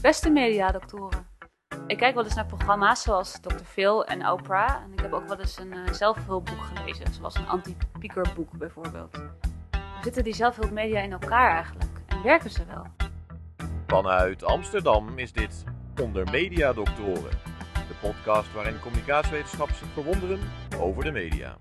Beste 0.00 0.30
mediadoktoren. 0.30 1.26
Ik 1.86 1.96
kijk 1.96 2.14
wel 2.14 2.24
eens 2.24 2.34
naar 2.34 2.46
programma's 2.46 3.02
zoals 3.02 3.40
Dr. 3.40 3.64
Phil 3.64 4.04
en 4.04 4.26
Oprah. 4.26 4.70
En 4.70 4.92
ik 4.92 5.00
heb 5.00 5.12
ook 5.12 5.28
wel 5.28 5.38
eens 5.38 5.58
een 5.58 5.72
uh, 5.72 5.92
zelfhulpboek 5.92 6.60
gelezen, 6.60 7.12
zoals 7.12 7.34
een 7.34 7.46
anti-piekerboek 7.46 8.50
bijvoorbeeld. 8.52 9.16
Hoe 9.70 10.02
zitten 10.02 10.24
die 10.24 10.34
zelfhulpmedia 10.34 11.00
in 11.00 11.12
elkaar 11.12 11.54
eigenlijk? 11.54 11.90
En 12.06 12.22
werken 12.22 12.50
ze 12.50 12.64
wel? 12.66 12.86
Vanuit 13.86 14.44
Amsterdam 14.44 15.18
is 15.18 15.32
dit 15.32 15.64
Onder 16.00 16.30
Mediadoktoren. 16.30 17.38
De 17.72 17.94
podcast 18.00 18.52
waarin 18.52 18.80
communicatiewetenschappers 18.80 19.78
zich 19.78 19.88
verwonderen 19.92 20.40
over 20.78 21.04
de 21.04 21.12
media. 21.12 21.56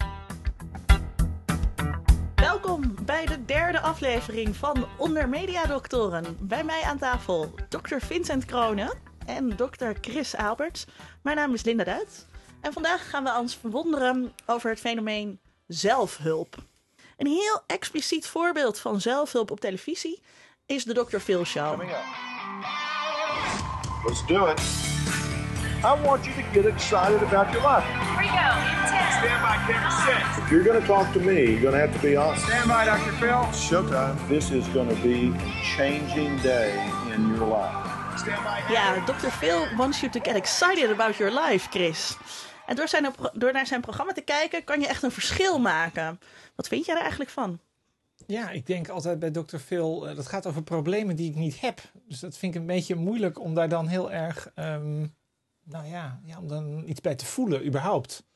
Bij 3.10 3.26
de 3.26 3.46
derde 3.46 3.80
aflevering 3.80 4.56
van 4.56 4.88
Onder 4.98 5.30
Mediadoktoren. 5.30 6.38
Bij 6.40 6.64
mij 6.64 6.82
aan 6.82 6.98
tafel 6.98 7.54
Dr. 7.70 7.98
Vincent 7.98 8.46
Kronen 8.46 8.92
en 9.26 9.56
Dr. 9.56 9.86
Chris 10.02 10.36
Alberts. 10.36 10.86
Mijn 11.22 11.36
naam 11.38 11.54
is 11.54 11.64
Linda 11.64 11.84
Duit. 11.84 12.26
En 12.62 12.74
vandaag 12.74 13.10
gaan 13.10 13.24
we 13.24 13.38
ons 13.38 13.56
verwonderen 13.56 14.34
over 14.46 14.70
het 14.70 14.80
fenomeen 14.80 15.40
zelfhulp. 15.68 16.56
Een 17.18 17.28
heel 17.28 17.64
expliciet 17.68 18.28
voorbeeld 18.28 18.80
van 18.80 19.02
zelfhulp 19.02 19.52
op 19.52 19.60
televisie 19.60 20.22
is 20.66 20.84
de 20.84 20.94
Dr. 20.94 21.18
Phil 21.18 21.46
Show. 21.46 21.82
Let's 24.06 24.26
do 24.26 24.46
it. 24.46 24.60
I 25.84 26.02
want 26.04 26.26
you 26.26 26.36
to 26.36 26.44
get 26.52 26.66
excited 26.66 27.22
about 27.22 27.54
your 27.54 27.68
life. 27.68 27.86
Here 27.86 28.18
we 28.18 28.28
go. 28.28 28.79
Stand 29.20 29.44
by 29.44 29.58
camera 29.68 29.92
six. 29.92 30.38
If 30.38 30.50
you're 30.50 30.64
going 30.64 30.82
to 30.82 30.88
talk 30.88 31.12
to 31.14 31.20
me, 31.20 31.52
you're 31.52 31.62
going 31.62 31.74
to 31.74 31.80
have 31.80 31.94
to 31.94 32.02
be 32.02 32.16
honest. 32.16 32.46
Stand 32.46 32.70
by, 32.70 32.86
Dr. 32.86 33.12
Phil. 33.12 33.44
Showtime. 33.52 34.16
This 34.30 34.50
is 34.52 34.66
going 34.70 34.88
to 34.88 35.02
be 35.02 35.34
a 35.36 35.62
changing 35.76 36.38
day 36.42 36.72
in 37.14 37.28
your 37.28 37.46
life. 37.48 37.76
Stand 38.18 38.44
by. 38.44 38.74
Ja, 38.74 39.06
Dr. 39.06 39.30
Phil 39.30 39.76
wants 39.78 40.00
you 40.00 40.12
to 40.12 40.20
get 40.20 40.36
excited 40.36 40.90
about 40.92 41.18
your 41.18 41.34
life, 41.34 41.70
Chris. 41.70 42.18
En 42.66 42.76
door, 42.76 42.88
zijn, 42.88 43.14
door 43.34 43.52
naar 43.54 43.68
zijn 43.68 43.82
programma 43.82 44.12
te 44.12 44.22
kijken 44.22 44.64
kan 44.64 44.80
je 44.80 44.88
echt 44.88 45.04
een 45.04 45.12
verschil 45.12 45.60
maken. 45.60 46.20
Wat 46.56 46.68
vind 46.68 46.86
jij 46.86 46.96
er 46.96 47.02
eigenlijk 47.02 47.32
van? 47.32 47.60
Ja, 48.28 48.50
ik 48.50 48.66
denk 48.66 48.90
altijd 48.90 49.20
bij 49.20 49.32
Dr. 49.32 49.58
Phil, 49.58 50.10
uh, 50.10 50.16
dat 50.16 50.28
gaat 50.28 50.48
over 50.48 50.64
problemen 50.64 51.16
die 51.16 51.30
ik 51.30 51.36
niet 51.36 51.62
heb. 51.62 51.82
Dus 52.08 52.20
dat 52.20 52.38
vind 52.38 52.56
ik 52.56 52.62
een 52.62 52.68
beetje 52.68 52.96
moeilijk 52.96 53.40
om 53.40 53.54
daar 53.54 53.70
dan 53.70 53.88
heel 53.88 54.12
erg, 54.12 54.52
um, 54.56 55.16
nou 55.64 55.86
ja, 55.86 56.20
ja, 56.24 56.38
om 56.38 56.48
dan 56.48 56.84
iets 56.86 57.02
bij 57.02 57.16
te 57.16 57.26
voelen, 57.26 57.66
überhaupt. 57.66 58.28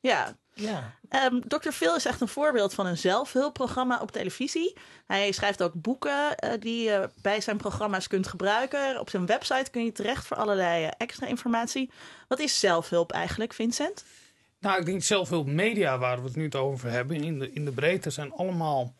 Ja. 0.00 0.38
Ja. 0.54 0.94
Um, 1.30 1.48
Dr. 1.48 1.70
Phil 1.70 1.96
is 1.96 2.04
echt 2.04 2.20
een 2.20 2.28
voorbeeld 2.28 2.74
van 2.74 2.86
een 2.86 2.98
zelfhulpprogramma 2.98 4.00
op 4.00 4.10
televisie. 4.10 4.76
Hij 5.06 5.32
schrijft 5.32 5.62
ook 5.62 5.72
boeken 5.74 6.34
uh, 6.44 6.50
die 6.58 6.82
je 6.82 7.10
bij 7.22 7.40
zijn 7.40 7.56
programma's 7.56 8.06
kunt 8.06 8.26
gebruiken. 8.26 9.00
Op 9.00 9.10
zijn 9.10 9.26
website 9.26 9.70
kun 9.70 9.84
je 9.84 9.92
terecht 9.92 10.26
voor 10.26 10.36
allerlei 10.36 10.84
uh, 10.84 10.90
extra 10.96 11.26
informatie. 11.26 11.90
Wat 12.28 12.38
is 12.38 12.60
zelfhulp 12.60 13.12
eigenlijk, 13.12 13.52
Vincent? 13.52 14.04
Nou, 14.60 14.80
ik 14.80 14.86
denk 14.86 15.02
zelfhulpmedia, 15.02 15.98
waar 15.98 16.18
we 16.18 16.24
het 16.24 16.36
nu 16.36 16.52
over 16.52 16.90
hebben, 16.90 17.16
in 17.16 17.38
de, 17.38 17.52
in 17.52 17.64
de 17.64 17.72
breedte 17.72 18.10
zijn 18.10 18.32
allemaal 18.32 18.94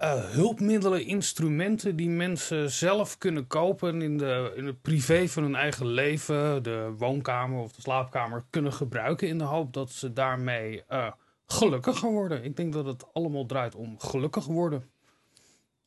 uh, 0.00 0.24
hulpmiddelen, 0.24 1.06
instrumenten 1.06 1.96
die 1.96 2.08
mensen 2.08 2.70
zelf 2.70 3.18
kunnen 3.18 3.46
kopen 3.46 4.02
in, 4.02 4.18
de, 4.18 4.52
in 4.56 4.66
het 4.66 4.82
privé 4.82 5.28
van 5.28 5.42
hun 5.42 5.54
eigen 5.54 5.86
leven, 5.86 6.62
de 6.62 6.94
woonkamer 6.98 7.60
of 7.60 7.72
de 7.72 7.80
slaapkamer, 7.80 8.44
kunnen 8.50 8.72
gebruiken 8.72 9.28
in 9.28 9.38
de 9.38 9.44
hoop 9.44 9.72
dat 9.72 9.90
ze 9.90 10.12
daarmee 10.12 10.84
uh, 10.90 11.10
gelukkiger 11.46 12.10
worden. 12.10 12.44
Ik 12.44 12.56
denk 12.56 12.72
dat 12.72 12.86
het 12.86 13.04
allemaal 13.12 13.46
draait 13.46 13.74
om 13.74 13.98
gelukkig 13.98 14.46
worden. 14.46 14.90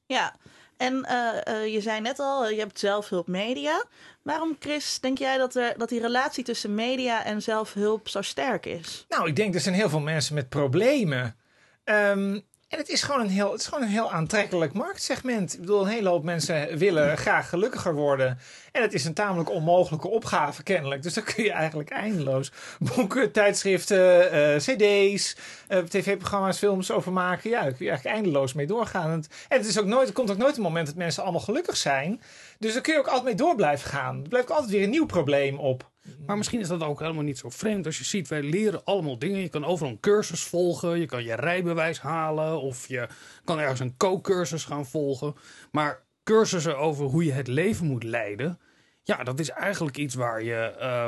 Ja, 0.06 0.36
en 0.78 0.94
uh, 0.94 1.74
je 1.74 1.82
zei 1.82 2.02
net 2.02 2.20
al, 2.20 2.50
je 2.50 2.60
hebt 2.60 2.80
zelfhulp 2.80 3.28
media. 3.28 3.86
Waarom, 4.22 4.56
Chris, 4.60 5.00
denk 5.00 5.18
jij 5.18 5.38
dat, 5.38 5.56
er, 5.56 5.78
dat 5.78 5.90
die 5.90 6.02
relatie 6.02 6.44
tussen 6.44 6.76
media 6.76 7.24
en 7.24 7.42
zelfhulp 7.42 8.08
zo 8.08 8.22
sterk 8.22 8.66
is? 8.66 9.06
Nou, 9.10 9.28
ik 9.28 9.36
denk 9.36 9.54
er 9.54 9.60
zijn 9.60 9.76
heel 9.76 9.90
veel 9.90 10.00
mensen 10.00 10.36
met 10.36 10.50
problemen. 10.50 11.36
Um, 11.84 12.44
en 12.76 12.82
het 12.82 12.90
is 12.90 13.04
gewoon 13.04 13.22
een 13.22 13.30
heel, 13.30 13.52
het 13.52 13.62
is 13.62 13.68
gewoon 13.68 13.84
een 13.84 13.90
heel 13.90 14.12
aantrekkelijk 14.12 14.74
marktsegment. 14.74 15.54
Ik 15.54 15.60
bedoel, 15.60 15.82
een 15.82 15.88
hele 15.88 16.10
hoop 16.10 16.24
mensen 16.24 16.78
willen 16.78 17.18
graag 17.18 17.50
gelukkiger 17.50 17.94
worden. 17.94 18.38
En 18.76 18.82
het 18.82 18.94
is 18.94 19.06
een 19.06 19.14
tamelijk 19.14 19.50
onmogelijke 19.50 20.08
opgave, 20.08 20.64
kennelijk. 20.64 21.04
Dus 21.04 21.14
daar 21.14 21.34
kun 21.34 21.44
je 21.44 21.52
eigenlijk 21.52 21.90
eindeloos 21.90 22.52
boeken, 22.96 23.32
tijdschriften, 23.32 24.34
uh, 24.34 24.56
cd's, 24.56 25.38
uh, 25.70 25.78
tv-programma's, 25.78 26.58
films 26.58 26.92
over 26.92 27.12
maken. 27.14 27.50
Ja, 27.50 27.62
daar 27.62 27.74
kun 27.74 27.86
je 27.86 27.92
eigenlijk 27.92 28.18
eindeloos 28.18 28.54
mee 28.54 28.68
doorgaan. 28.68 29.10
En 29.12 29.24
het, 29.48 29.66
is 29.66 29.80
ook 29.80 29.86
nooit, 29.86 30.08
er 30.08 30.14
komt 30.14 30.32
ook 30.32 30.38
nooit 30.38 30.58
een 30.58 30.62
moment 30.62 30.86
dat 30.86 30.96
mensen 30.96 31.24
allemaal 31.24 31.42
gelukkig 31.42 31.78
zijn. 31.78 32.22
Dus 32.60 32.74
daar 32.74 32.82
kun 32.82 32.94
je 32.94 33.00
ook 33.00 33.06
altijd 33.06 33.24
mee 33.26 33.36
door 33.36 33.56
blijven 33.56 33.90
gaan. 33.90 34.22
Er 34.24 34.30
blijft 34.30 34.52
altijd 34.52 34.72
weer 34.72 34.84
een 34.84 34.90
nieuw 34.90 35.06
probleem 35.06 35.60
op. 35.60 35.92
Maar 36.26 36.38
misschien 36.38 36.60
is 36.60 36.68
dat 36.68 36.84
ook 36.84 37.00
helemaal 37.00 37.24
niet 37.24 37.38
zo 37.38 37.50
vreemd. 37.50 37.86
Als 37.86 37.98
je 37.98 38.04
ziet, 38.04 38.28
wij 38.28 38.44
leren 38.44 38.84
allemaal 38.84 39.20
dingen. 39.20 39.42
Je 39.42 39.50
kan 39.50 39.66
overal 39.66 39.92
een 39.92 40.00
cursus 40.00 40.44
volgen. 40.44 41.00
Je 41.00 41.06
kan 41.06 41.24
je 41.24 41.36
rijbewijs 41.36 42.00
halen. 42.00 42.62
Of 42.62 42.88
je 42.88 43.08
kan 43.44 43.60
ergens 43.60 43.80
een 43.80 43.98
co-cursus 43.98 44.64
gaan 44.64 44.86
volgen. 44.86 45.36
Maar 45.72 46.04
cursussen 46.24 46.78
over 46.78 47.06
hoe 47.06 47.26
je 47.26 47.32
het 47.32 47.48
leven 47.48 47.86
moet 47.86 48.04
leiden. 48.04 48.60
Ja, 49.08 49.24
dat 49.24 49.40
is 49.40 49.50
eigenlijk 49.50 49.98
iets 49.98 50.16
waar 50.16 50.44
je 50.44 50.76
uh, 50.80 51.08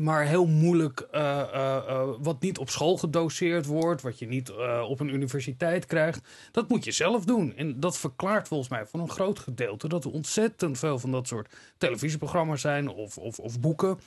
maar 0.00 0.26
heel 0.26 0.46
moeilijk, 0.46 1.08
uh, 1.12 1.20
uh, 1.54 2.08
wat 2.18 2.40
niet 2.40 2.58
op 2.58 2.70
school 2.70 2.96
gedoseerd 2.96 3.66
wordt, 3.66 4.02
wat 4.02 4.18
je 4.18 4.26
niet 4.26 4.50
op 4.88 5.00
een 5.00 5.14
universiteit 5.14 5.86
krijgt, 5.86 6.28
dat 6.52 6.68
moet 6.68 6.84
je 6.84 6.92
zelf 6.92 7.24
doen. 7.24 7.56
En 7.56 7.80
dat 7.80 7.98
verklaart 7.98 8.48
volgens 8.48 8.68
mij 8.68 8.86
voor 8.86 9.00
een 9.00 9.10
groot 9.10 9.38
gedeelte 9.38 9.88
dat 9.88 10.04
er 10.04 10.10
ontzettend 10.10 10.78
veel 10.78 10.98
van 10.98 11.10
dat 11.10 11.26
soort 11.26 11.54
televisieprogramma's 11.78 12.60
zijn 12.60 12.88
of, 12.88 13.18
of, 13.18 13.38
of 13.38 13.60
boeken. 13.60 13.98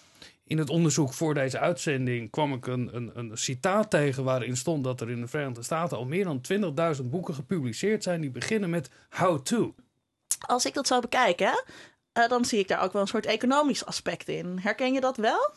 In 0.46 0.58
het 0.58 0.70
onderzoek 0.70 1.14
voor 1.14 1.34
deze 1.34 1.60
uitzending 1.60 2.30
kwam 2.30 2.54
ik 2.54 2.68
een, 2.68 2.96
een, 2.96 3.12
een 3.14 3.38
citaat 3.38 3.90
tegen 3.90 4.24
waarin 4.24 4.58
stond 4.58 4.84
dat 4.84 5.02
er 5.02 5.10
in 5.10 5.22
de 5.22 5.28
Verenigde 5.28 5.64
Staten 5.64 5.98
al 5.98 6.06
meer 6.06 6.24
dan 6.24 6.42
20.000 7.02 7.10
boeken 7.10 7.34
gepubliceerd 7.34 8.04
zijn 8.04 8.22
die 8.22 8.32
beginnen 8.32 8.70
met 8.70 8.90
how 9.10 9.40
to. 9.40 9.76
Als 10.48 10.66
ik 10.66 10.74
dat 10.74 10.88
zou 10.88 11.02
bekijken, 11.02 11.64
dan 12.14 12.46
zie 12.46 12.60
ik 12.60 12.68
daar 12.68 12.82
ook 12.84 12.94
wel 12.94 13.02
een 13.02 13.08
soort 13.08 13.26
economisch 13.26 13.86
aspect 13.86 14.28
in. 14.28 14.60
Herken 14.62 14.94
je 14.94 15.02
dat 15.02 15.18
wel? 15.18 15.54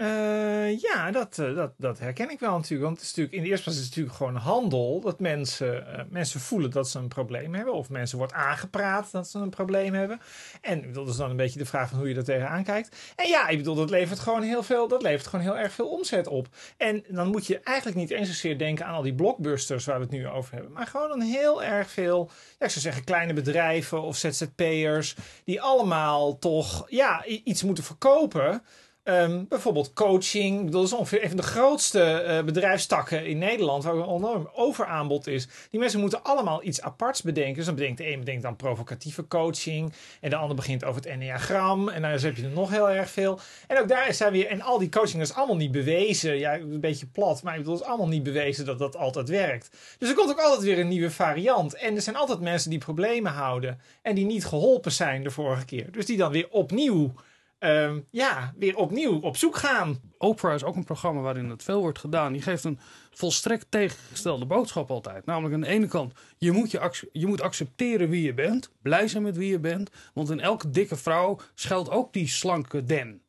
Uh, 0.00 0.80
ja, 0.80 1.10
dat, 1.10 1.38
uh, 1.38 1.56
dat, 1.56 1.72
dat 1.76 1.98
herken 1.98 2.30
ik 2.30 2.40
wel 2.40 2.56
natuurlijk. 2.56 2.82
Want 2.82 2.96
het 2.96 3.04
is 3.04 3.08
natuurlijk, 3.08 3.36
in 3.36 3.42
de 3.42 3.48
eerste 3.48 3.64
plaats 3.64 3.78
is 3.78 3.86
het 3.86 3.96
natuurlijk 3.96 4.16
gewoon 4.16 4.36
handel. 4.36 5.00
Dat 5.00 5.20
mensen, 5.20 5.86
uh, 5.92 6.00
mensen 6.10 6.40
voelen 6.40 6.70
dat 6.70 6.88
ze 6.88 6.98
een 6.98 7.08
probleem 7.08 7.54
hebben. 7.54 7.74
Of 7.74 7.90
mensen 7.90 8.18
wordt 8.18 8.32
aangepraat 8.32 9.12
dat 9.12 9.28
ze 9.28 9.38
een 9.38 9.50
probleem 9.50 9.94
hebben. 9.94 10.20
En 10.60 10.92
dat 10.92 11.08
is 11.08 11.16
dan 11.16 11.30
een 11.30 11.36
beetje 11.36 11.58
de 11.58 11.66
vraag 11.66 11.88
van 11.88 11.98
hoe 11.98 12.08
je 12.08 12.14
er 12.14 12.24
tegenaan 12.24 12.64
kijkt. 12.64 12.96
En 13.16 13.28
ja, 13.28 13.48
ik 13.48 13.56
bedoel, 13.56 13.74
dat 13.74 13.90
levert 13.90 14.18
gewoon 14.18 14.42
heel 14.42 14.62
veel, 14.62 14.88
dat 14.88 15.02
levert 15.02 15.26
gewoon 15.26 15.44
heel 15.44 15.58
erg 15.58 15.72
veel 15.72 15.88
omzet 15.88 16.26
op. 16.26 16.48
En 16.76 17.04
dan 17.08 17.28
moet 17.28 17.46
je 17.46 17.60
eigenlijk 17.60 17.96
niet 17.96 18.10
eens 18.10 18.28
zozeer 18.28 18.58
denken 18.58 18.86
aan 18.86 18.94
al 18.94 19.02
die 19.02 19.14
blockbusters 19.14 19.84
waar 19.84 19.96
we 19.96 20.02
het 20.02 20.12
nu 20.12 20.28
over 20.28 20.54
hebben. 20.54 20.72
Maar 20.72 20.86
gewoon 20.86 21.10
een 21.10 21.26
heel 21.26 21.62
erg 21.62 21.90
veel, 21.90 22.30
ja, 22.58 22.64
ik 22.64 22.70
zou 22.70 22.80
zeggen, 22.80 23.04
kleine 23.04 23.32
bedrijven 23.32 24.02
of 24.02 24.16
ZZP'ers. 24.16 25.16
Die 25.44 25.62
allemaal 25.62 26.38
toch, 26.38 26.84
ja, 26.88 27.24
iets 27.24 27.62
moeten 27.62 27.84
verkopen. 27.84 28.62
Um, 29.10 29.46
bijvoorbeeld 29.48 29.92
coaching. 29.92 30.70
Dat 30.70 30.84
is 30.84 30.92
ongeveer 30.92 31.22
een 31.22 31.28
van 31.28 31.36
de 31.36 31.42
grootste 31.42 32.24
uh, 32.26 32.42
bedrijfstakken 32.42 33.26
in 33.26 33.38
Nederland. 33.38 33.84
Waar 33.84 33.94
een 33.94 34.14
enorm 34.14 34.48
overaanbod 34.54 35.26
is. 35.26 35.48
Die 35.70 35.80
mensen 35.80 36.00
moeten 36.00 36.22
allemaal 36.22 36.64
iets 36.64 36.80
aparts 36.80 37.22
bedenken. 37.22 37.54
Dus 37.54 37.64
dan 37.64 37.74
bedenkt 37.74 37.98
de 37.98 38.12
een 38.12 38.18
bedenkt 38.18 38.42
dan 38.42 38.56
provocatieve 38.56 39.26
coaching. 39.26 39.92
En 40.20 40.30
de 40.30 40.36
ander 40.36 40.56
begint 40.56 40.84
over 40.84 41.00
het 41.00 41.10
enneagram. 41.10 41.88
En 41.88 42.02
dan 42.02 42.10
heb 42.10 42.36
je 42.36 42.42
er 42.42 42.50
nog 42.50 42.70
heel 42.70 42.90
erg 42.90 43.10
veel. 43.10 43.40
En 43.66 43.78
ook 43.78 43.88
daar 43.88 44.14
zijn 44.14 44.32
weer. 44.32 44.46
En 44.46 44.60
al 44.60 44.78
die 44.78 44.88
coaching 44.88 45.22
is 45.22 45.34
allemaal 45.34 45.56
niet 45.56 45.72
bewezen. 45.72 46.38
Ja, 46.38 46.54
een 46.54 46.80
beetje 46.80 47.06
plat. 47.06 47.42
Maar 47.42 47.52
ik 47.52 47.58
bedoel, 47.58 47.74
het 47.74 47.82
is 47.82 47.88
allemaal 47.88 48.08
niet 48.08 48.22
bewezen 48.22 48.64
dat 48.64 48.78
dat 48.78 48.96
altijd 48.96 49.28
werkt. 49.28 49.76
Dus 49.98 50.08
er 50.08 50.14
komt 50.14 50.30
ook 50.30 50.40
altijd 50.40 50.62
weer 50.62 50.78
een 50.78 50.88
nieuwe 50.88 51.10
variant. 51.10 51.74
En 51.74 51.94
er 51.94 52.02
zijn 52.02 52.16
altijd 52.16 52.40
mensen 52.40 52.70
die 52.70 52.78
problemen 52.78 53.32
houden. 53.32 53.80
En 54.02 54.14
die 54.14 54.26
niet 54.26 54.46
geholpen 54.46 54.92
zijn 54.92 55.22
de 55.22 55.30
vorige 55.30 55.64
keer. 55.64 55.92
Dus 55.92 56.06
die 56.06 56.16
dan 56.16 56.32
weer 56.32 56.48
opnieuw 56.50 57.12
um, 57.58 58.06
ja, 58.10 58.54
weer 58.58 58.76
opnieuw 58.76 59.20
op 59.20 59.36
zoek 59.36 59.56
gaan. 59.56 60.00
Oprah 60.18 60.54
is 60.54 60.64
ook 60.64 60.76
een 60.76 60.84
programma 60.84 61.20
waarin 61.20 61.50
het 61.50 61.62
veel 61.62 61.80
wordt 61.80 61.98
gedaan. 61.98 62.32
Die 62.32 62.42
geeft 62.42 62.64
een 62.64 62.78
volstrekt 63.10 63.66
tegengestelde 63.68 64.46
boodschap 64.46 64.90
altijd. 64.90 65.26
Namelijk 65.26 65.54
aan 65.54 65.60
de 65.60 65.66
ene 65.66 65.86
kant, 65.86 66.12
je 66.38 66.52
moet, 66.52 66.70
je, 66.70 67.08
je 67.12 67.26
moet 67.26 67.40
accepteren 67.40 68.08
wie 68.08 68.22
je 68.22 68.34
bent. 68.34 68.72
Blij 68.82 69.08
zijn 69.08 69.22
met 69.22 69.36
wie 69.36 69.50
je 69.50 69.58
bent. 69.58 69.90
Want 70.14 70.30
in 70.30 70.40
elke 70.40 70.70
dikke 70.70 70.96
vrouw 70.96 71.38
schuilt 71.54 71.90
ook 71.90 72.12
die 72.12 72.28
slanke 72.28 72.84
den. 72.84 73.22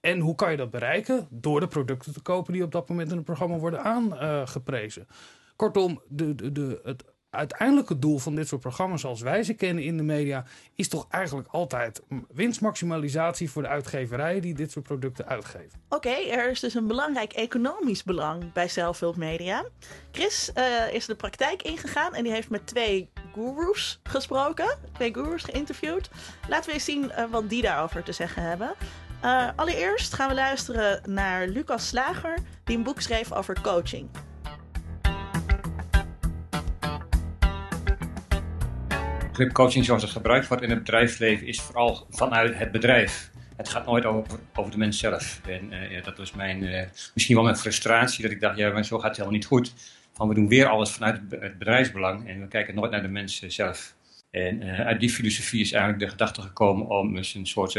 En 0.00 0.18
hoe 0.18 0.34
kan 0.34 0.50
je 0.50 0.56
dat 0.56 0.70
bereiken? 0.70 1.26
Door 1.30 1.60
de 1.60 1.68
producten 1.68 2.12
te 2.12 2.20
kopen 2.20 2.52
die 2.52 2.62
op 2.62 2.72
dat 2.72 2.88
moment 2.88 3.10
in 3.10 3.16
het 3.16 3.24
programma 3.24 3.56
worden 3.56 3.82
aangeprezen. 3.82 5.06
Kortom, 5.56 6.02
de, 6.08 6.34
de, 6.34 6.52
de, 6.52 6.80
het 6.82 7.04
uiteindelijke 7.30 7.98
doel 7.98 8.18
van 8.18 8.34
dit 8.34 8.48
soort 8.48 8.60
programma's 8.60 9.00
zoals 9.00 9.20
wij 9.20 9.42
ze 9.42 9.54
kennen 9.54 9.84
in 9.84 9.96
de 9.96 10.02
media, 10.02 10.44
is 10.74 10.88
toch 10.88 11.06
eigenlijk 11.10 11.48
altijd 11.48 12.02
winstmaximalisatie 12.32 13.50
voor 13.50 13.62
de 13.62 13.68
uitgeverijen 13.68 14.42
die 14.42 14.54
dit 14.54 14.70
soort 14.70 14.84
producten 14.84 15.26
uitgeven. 15.26 15.80
Oké, 15.88 16.10
er 16.10 16.50
is 16.50 16.60
dus 16.60 16.74
een 16.74 16.86
belangrijk 16.86 17.32
economisch 17.32 18.04
belang 18.04 18.52
bij 18.52 18.68
zelfhulpmedia. 18.68 19.64
Chris 20.12 20.52
eh, 20.52 20.64
is 20.92 21.06
de 21.06 21.14
praktijk 21.14 21.62
ingegaan 21.62 22.14
en 22.14 22.22
die 22.22 22.32
heeft 22.32 22.50
met 22.50 22.66
twee 22.66 23.10
gurus 23.34 24.00
gesproken. 24.02 24.78
Twee 24.92 25.14
gurus 25.14 25.42
geïnterviewd. 25.42 26.10
Laten 26.48 26.66
we 26.66 26.72
eens 26.72 26.84
zien 26.84 27.10
eh, 27.10 27.24
wat 27.30 27.48
die 27.48 27.62
daarover 27.62 28.02
te 28.02 28.12
zeggen 28.12 28.42
hebben. 28.42 28.74
Eh, 29.20 29.48
allereerst 29.56 30.14
gaan 30.14 30.28
we 30.28 30.34
luisteren 30.34 31.10
naar 31.10 31.46
Lucas 31.46 31.88
Slager, 31.88 32.38
die 32.64 32.76
een 32.76 32.82
boek 32.82 33.00
schreef 33.00 33.32
over 33.32 33.60
coaching. 33.60 34.08
Coaching 39.46 39.84
zoals 39.84 40.02
het 40.02 40.10
gebruikt 40.10 40.48
wordt 40.48 40.62
in 40.62 40.70
het 40.70 40.78
bedrijfsleven 40.78 41.46
is 41.46 41.60
vooral 41.60 42.06
vanuit 42.10 42.58
het 42.58 42.70
bedrijf. 42.70 43.30
Het 43.56 43.68
gaat 43.68 43.86
nooit 43.86 44.04
over, 44.04 44.38
over 44.54 44.70
de 44.70 44.78
mens 44.78 44.98
zelf. 44.98 45.40
En 45.46 45.72
uh, 45.72 45.90
ja, 45.90 46.00
dat 46.02 46.18
was 46.18 46.32
mijn, 46.32 46.62
uh, 46.62 46.82
misschien 47.14 47.34
wel 47.34 47.44
mijn 47.44 47.56
frustratie, 47.56 48.22
dat 48.22 48.32
ik 48.32 48.40
dacht, 48.40 48.56
ja, 48.56 48.72
maar 48.72 48.84
zo 48.84 48.96
gaat 48.96 49.08
het 49.08 49.16
helemaal 49.16 49.36
niet 49.38 49.46
goed. 49.46 49.72
Van 50.12 50.28
we 50.28 50.34
doen 50.34 50.48
weer 50.48 50.66
alles 50.66 50.90
vanuit 50.90 51.20
het 51.30 51.58
bedrijfsbelang 51.58 52.28
en 52.28 52.40
we 52.40 52.48
kijken 52.48 52.74
nooit 52.74 52.90
naar 52.90 53.02
de 53.02 53.08
mens 53.08 53.42
zelf. 53.46 53.94
En 54.30 54.62
uit 54.62 55.00
die 55.00 55.10
filosofie 55.10 55.60
is 55.60 55.72
eigenlijk 55.72 56.02
de 56.02 56.10
gedachte 56.10 56.42
gekomen 56.42 56.86
om 56.86 57.16
eens 57.16 57.34
een 57.34 57.46
soort 57.46 57.78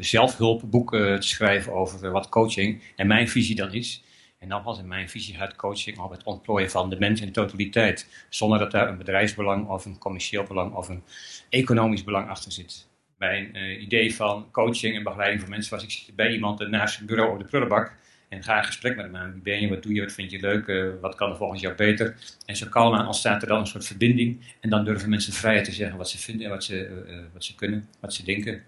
zelfhulpboek 0.00 0.90
te 0.90 1.16
schrijven 1.18 1.72
over 1.72 2.10
wat 2.10 2.28
coaching 2.28 2.82
en 2.96 3.06
mijn 3.06 3.28
visie 3.28 3.54
dan 3.54 3.72
is. 3.72 4.02
En 4.38 4.48
dan 4.48 4.62
was 4.62 4.78
in 4.78 4.88
mijn 4.88 5.08
visie 5.08 5.38
uit 5.38 5.56
coaching 5.56 5.98
op 5.98 6.10
het 6.10 6.22
ontplooien 6.22 6.70
van 6.70 6.90
de 6.90 6.98
mens 6.98 7.20
in 7.20 7.32
totaliteit. 7.32 8.26
Zonder 8.28 8.58
dat 8.58 8.70
daar 8.70 8.88
een 8.88 8.98
bedrijfsbelang 8.98 9.68
of 9.68 9.84
een 9.84 9.98
commercieel 9.98 10.42
belang 10.42 10.74
of 10.74 10.88
een 10.88 11.02
economisch 11.48 12.04
belang 12.04 12.28
achter 12.28 12.52
zit. 12.52 12.88
Mijn 13.16 13.56
uh, 13.56 13.82
idee 13.82 14.14
van 14.14 14.48
coaching 14.50 14.96
en 14.96 15.02
begeleiding 15.02 15.40
van 15.40 15.50
mensen 15.50 15.74
was, 15.74 15.82
ik 15.82 15.90
zit 15.90 16.16
bij 16.16 16.32
iemand 16.32 16.68
naast 16.68 16.94
zijn 16.94 17.06
bureau 17.06 17.32
op 17.32 17.38
de 17.38 17.44
prullenbak. 17.44 17.96
En 18.28 18.42
ga 18.42 18.58
een 18.58 18.64
gesprek 18.64 18.96
met 18.96 19.04
hem 19.04 19.16
aan. 19.16 19.32
Wie 19.32 19.42
ben 19.42 19.60
je, 19.60 19.68
wat 19.68 19.82
doe 19.82 19.94
je, 19.94 20.00
wat 20.00 20.12
vind 20.12 20.30
je 20.30 20.40
leuk, 20.40 20.66
uh, 20.66 20.92
wat 21.00 21.14
kan 21.14 21.30
er 21.30 21.36
volgens 21.36 21.60
jou 21.60 21.74
beter. 21.74 22.16
En 22.46 22.56
zo 22.56 22.66
kalm 22.66 22.94
aan 22.94 23.06
ontstaat 23.06 23.42
er 23.42 23.48
dan 23.48 23.60
een 23.60 23.66
soort 23.66 23.86
verbinding. 23.86 24.40
En 24.60 24.70
dan 24.70 24.84
durven 24.84 25.08
mensen 25.08 25.32
vrij 25.32 25.62
te 25.62 25.72
zeggen 25.72 25.96
wat 25.96 26.10
ze 26.10 26.18
vinden 26.18 26.44
en 26.44 26.52
wat 26.52 26.64
ze, 26.64 27.04
uh, 27.08 27.18
wat 27.32 27.44
ze 27.44 27.54
kunnen, 27.54 27.88
wat 28.00 28.14
ze 28.14 28.24
denken. 28.24 28.62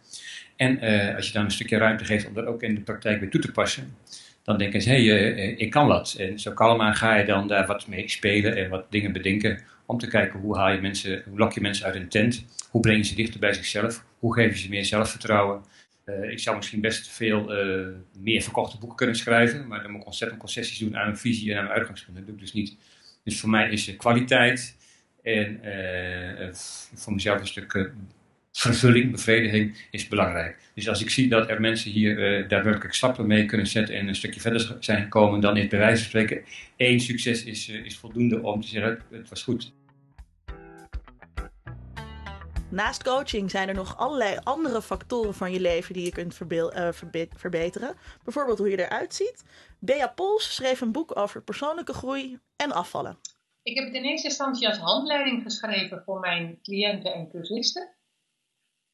En 0.56 0.80
als 1.16 1.26
je 1.26 1.32
dan 1.32 1.44
een 1.44 1.50
stukje 1.50 1.76
ruimte 1.76 2.04
geeft 2.04 2.26
om 2.26 2.34
dat 2.34 2.46
ook 2.46 2.62
in 2.62 2.74
de 2.74 2.80
praktijk 2.80 3.20
weer 3.20 3.30
toe 3.30 3.40
te 3.40 3.52
passen 3.52 3.96
dan 4.42 4.58
denken 4.58 4.82
ze, 4.82 4.88
hé, 4.88 5.06
hey, 5.06 5.34
uh, 5.34 5.58
ik 5.58 5.70
kan 5.70 5.86
wat. 5.86 6.14
En 6.18 6.38
zo 6.38 6.52
kalm 6.52 6.80
aan 6.80 6.94
ga 6.94 7.16
je 7.16 7.24
dan 7.24 7.48
daar 7.48 7.66
wat 7.66 7.86
mee 7.86 8.08
spelen 8.08 8.56
en 8.56 8.70
wat 8.70 8.90
dingen 8.90 9.12
bedenken. 9.12 9.62
Om 9.86 9.98
te 9.98 10.08
kijken 10.08 10.40
hoe, 10.40 10.56
haal 10.56 10.72
je 10.72 10.80
mensen, 10.80 11.22
hoe 11.28 11.38
lok 11.38 11.52
je 11.52 11.60
mensen 11.60 11.86
uit 11.86 11.94
een 11.94 12.08
tent. 12.08 12.44
Hoe 12.70 12.80
breng 12.80 12.98
je 12.98 13.04
ze 13.04 13.14
dichter 13.14 13.40
bij 13.40 13.52
zichzelf. 13.52 14.04
Hoe 14.18 14.34
geef 14.34 14.52
je 14.52 14.58
ze 14.58 14.68
meer 14.68 14.84
zelfvertrouwen. 14.84 15.62
Uh, 16.04 16.30
ik 16.30 16.38
zou 16.38 16.56
misschien 16.56 16.80
best 16.80 17.08
veel 17.08 17.52
meer 18.18 18.42
verkochte 18.42 18.78
boeken 18.78 18.96
kunnen 18.96 19.16
schrijven. 19.16 19.66
Maar 19.66 19.82
dan 19.82 19.90
moet 19.90 20.00
ik 20.00 20.06
ontzettend 20.06 20.40
concessies 20.40 20.78
doen 20.78 20.96
aan 20.96 21.08
een 21.08 21.18
visie 21.18 21.52
en 21.52 21.58
aan 21.58 21.64
een 21.64 21.70
uitgangspunt. 21.70 22.16
Dat 22.16 22.26
doe 22.26 22.34
ik 22.34 22.40
dus 22.40 22.52
niet. 22.52 22.76
Dus 23.24 23.40
voor 23.40 23.50
mij 23.50 23.70
is 23.70 23.96
kwaliteit 23.96 24.76
en 25.22 25.60
voor 26.94 27.12
mezelf 27.12 27.40
een 27.40 27.46
stuk 27.46 27.90
vervulling, 28.52 29.10
bevrediging 29.10 29.76
is 29.90 30.08
belangrijk. 30.08 30.58
Dus 30.74 30.88
als 30.88 31.02
ik 31.02 31.10
zie 31.10 31.28
dat 31.28 31.48
er 31.48 31.60
mensen 31.60 31.90
hier 31.90 32.40
uh, 32.40 32.48
daadwerkelijk 32.48 32.94
stappen 32.94 33.26
mee 33.26 33.44
kunnen 33.44 33.66
zetten 33.66 33.94
en 33.94 34.08
een 34.08 34.14
stukje 34.14 34.40
verder 34.40 34.76
zijn 34.80 35.02
gekomen, 35.02 35.40
dan 35.40 35.56
is 35.56 35.66
bij 35.66 35.78
wijze 35.78 35.96
van 35.96 36.08
spreken 36.08 36.44
één 36.76 37.00
succes 37.00 37.44
is, 37.44 37.68
uh, 37.68 37.84
is 37.84 37.98
voldoende 37.98 38.42
om 38.42 38.60
te 38.60 38.68
zeggen 38.68 39.02
het 39.10 39.28
was 39.28 39.42
goed. 39.42 39.72
Naast 42.70 43.02
coaching 43.02 43.50
zijn 43.50 43.68
er 43.68 43.74
nog 43.74 43.98
allerlei 43.98 44.38
andere 44.42 44.82
factoren 44.82 45.34
van 45.34 45.52
je 45.52 45.60
leven 45.60 45.94
die 45.94 46.04
je 46.04 46.12
kunt 46.12 46.40
uh, 46.48 46.88
verbe 46.92 47.28
verbeteren. 47.36 47.94
Bijvoorbeeld 48.24 48.58
hoe 48.58 48.70
je 48.70 48.86
eruit 48.86 49.14
ziet. 49.14 49.44
Bea 49.78 50.08
Pols 50.08 50.54
schreef 50.54 50.80
een 50.80 50.92
boek 50.92 51.16
over 51.16 51.42
persoonlijke 51.42 51.92
groei 51.92 52.38
en 52.56 52.72
afvallen. 52.72 53.18
Ik 53.62 53.76
heb 53.76 53.84
het 53.84 53.94
in 53.94 54.04
eerste 54.04 54.28
instantie 54.28 54.68
als 54.68 54.78
handleiding 54.78 55.42
geschreven 55.42 56.02
voor 56.04 56.20
mijn 56.20 56.58
cliënten 56.62 57.14
en 57.14 57.28
cursisten. 57.28 57.88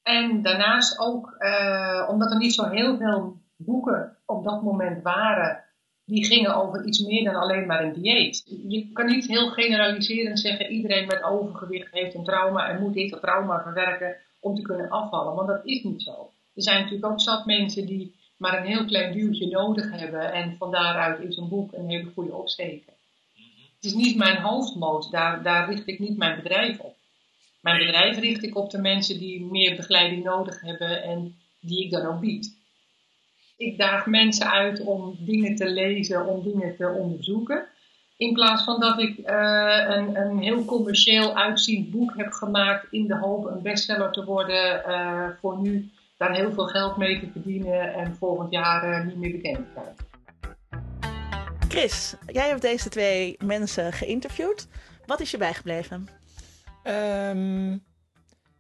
En 0.07 0.43
daarnaast 0.43 0.99
ook, 0.99 1.37
uh, 1.39 2.09
omdat 2.11 2.31
er 2.31 2.37
niet 2.37 2.55
zo 2.55 2.69
heel 2.69 2.97
veel 2.97 3.37
boeken 3.57 4.17
op 4.27 4.45
dat 4.45 4.63
moment 4.63 5.03
waren, 5.03 5.65
die 6.05 6.25
gingen 6.25 6.55
over 6.57 6.85
iets 6.85 6.99
meer 6.99 7.25
dan 7.25 7.35
alleen 7.35 7.67
maar 7.67 7.85
een 7.85 7.93
dieet. 7.93 8.43
Je 8.69 8.93
kan 8.93 9.07
niet 9.07 9.27
heel 9.27 9.51
generaliserend 9.51 10.41
zeggen, 10.41 10.71
iedereen 10.71 11.07
met 11.07 11.23
overgewicht 11.23 11.93
heeft 11.93 12.15
een 12.15 12.25
trauma 12.25 12.69
en 12.69 12.81
moet 12.81 12.95
dit 12.95 13.21
trauma 13.21 13.63
verwerken 13.63 14.17
om 14.41 14.55
te 14.55 14.63
kunnen 14.63 14.91
afvallen, 14.91 15.35
want 15.35 15.49
dat 15.49 15.65
is 15.65 15.83
niet 15.83 16.03
zo. 16.03 16.31
Er 16.55 16.63
zijn 16.63 16.83
natuurlijk 16.83 17.13
ook 17.13 17.21
zat 17.21 17.47
mensen 17.47 17.87
die 17.87 18.15
maar 18.37 18.59
een 18.59 18.67
heel 18.67 18.85
klein 18.85 19.13
duwtje 19.13 19.49
nodig 19.49 19.91
hebben 19.91 20.33
en 20.33 20.57
van 20.59 20.71
daaruit 20.71 21.21
is 21.21 21.37
een 21.37 21.49
boek 21.49 21.73
een 21.73 21.89
hele 21.89 22.11
goede 22.15 22.35
opsteken. 22.35 22.93
Het 23.75 23.85
is 23.85 23.95
niet 23.95 24.17
mijn 24.17 24.37
hoofdmoot, 24.37 25.11
daar, 25.11 25.43
daar 25.43 25.69
richt 25.69 25.87
ik 25.87 25.99
niet 25.99 26.17
mijn 26.17 26.37
bedrijf 26.37 26.79
op. 26.79 26.96
Mijn 27.67 27.79
bedrijf 27.79 28.19
richt 28.19 28.43
ik 28.43 28.57
op 28.57 28.71
de 28.71 28.79
mensen 28.79 29.19
die 29.19 29.45
meer 29.45 29.77
begeleiding 29.77 30.25
nodig 30.25 30.61
hebben 30.61 31.03
en 31.03 31.37
die 31.61 31.85
ik 31.85 31.91
dan 31.91 32.07
ook 32.07 32.21
bied. 32.21 32.57
Ik 33.57 33.79
daag 33.79 34.07
mensen 34.07 34.51
uit 34.51 34.81
om 34.81 35.17
dingen 35.19 35.57
te 35.57 35.69
lezen, 35.69 36.27
om 36.27 36.43
dingen 36.43 36.77
te 36.77 36.89
onderzoeken. 36.89 37.67
In 38.17 38.33
plaats 38.33 38.65
van 38.65 38.81
dat 38.81 38.99
ik 39.01 39.19
uh, 39.19 39.85
een, 39.89 40.17
een 40.17 40.39
heel 40.39 40.65
commercieel 40.65 41.37
uitziend 41.37 41.91
boek 41.91 42.17
heb 42.17 42.33
gemaakt 42.33 42.87
in 42.91 43.07
de 43.07 43.17
hoop 43.17 43.45
een 43.45 43.63
bestseller 43.63 44.13
te 44.13 44.25
worden 44.25 44.83
uh, 44.89 45.29
voor 45.41 45.59
nu 45.59 45.91
daar 46.17 46.35
heel 46.35 46.53
veel 46.53 46.67
geld 46.67 46.97
mee 46.97 47.21
te 47.21 47.29
verdienen 47.33 47.95
en 47.95 48.17
volgend 48.17 48.51
jaar 48.51 48.89
uh, 48.89 49.07
niet 49.07 49.17
meer 49.17 49.33
bekend 49.33 49.57
te 49.57 49.73
zijn. 49.75 49.95
Chris, 51.69 52.15
jij 52.27 52.49
hebt 52.49 52.63
deze 52.63 52.89
twee 52.89 53.37
mensen 53.45 53.93
geïnterviewd. 53.93 54.69
Wat 55.07 55.21
is 55.21 55.31
je 55.31 55.37
bijgebleven? 55.37 56.16
Um, 56.89 57.85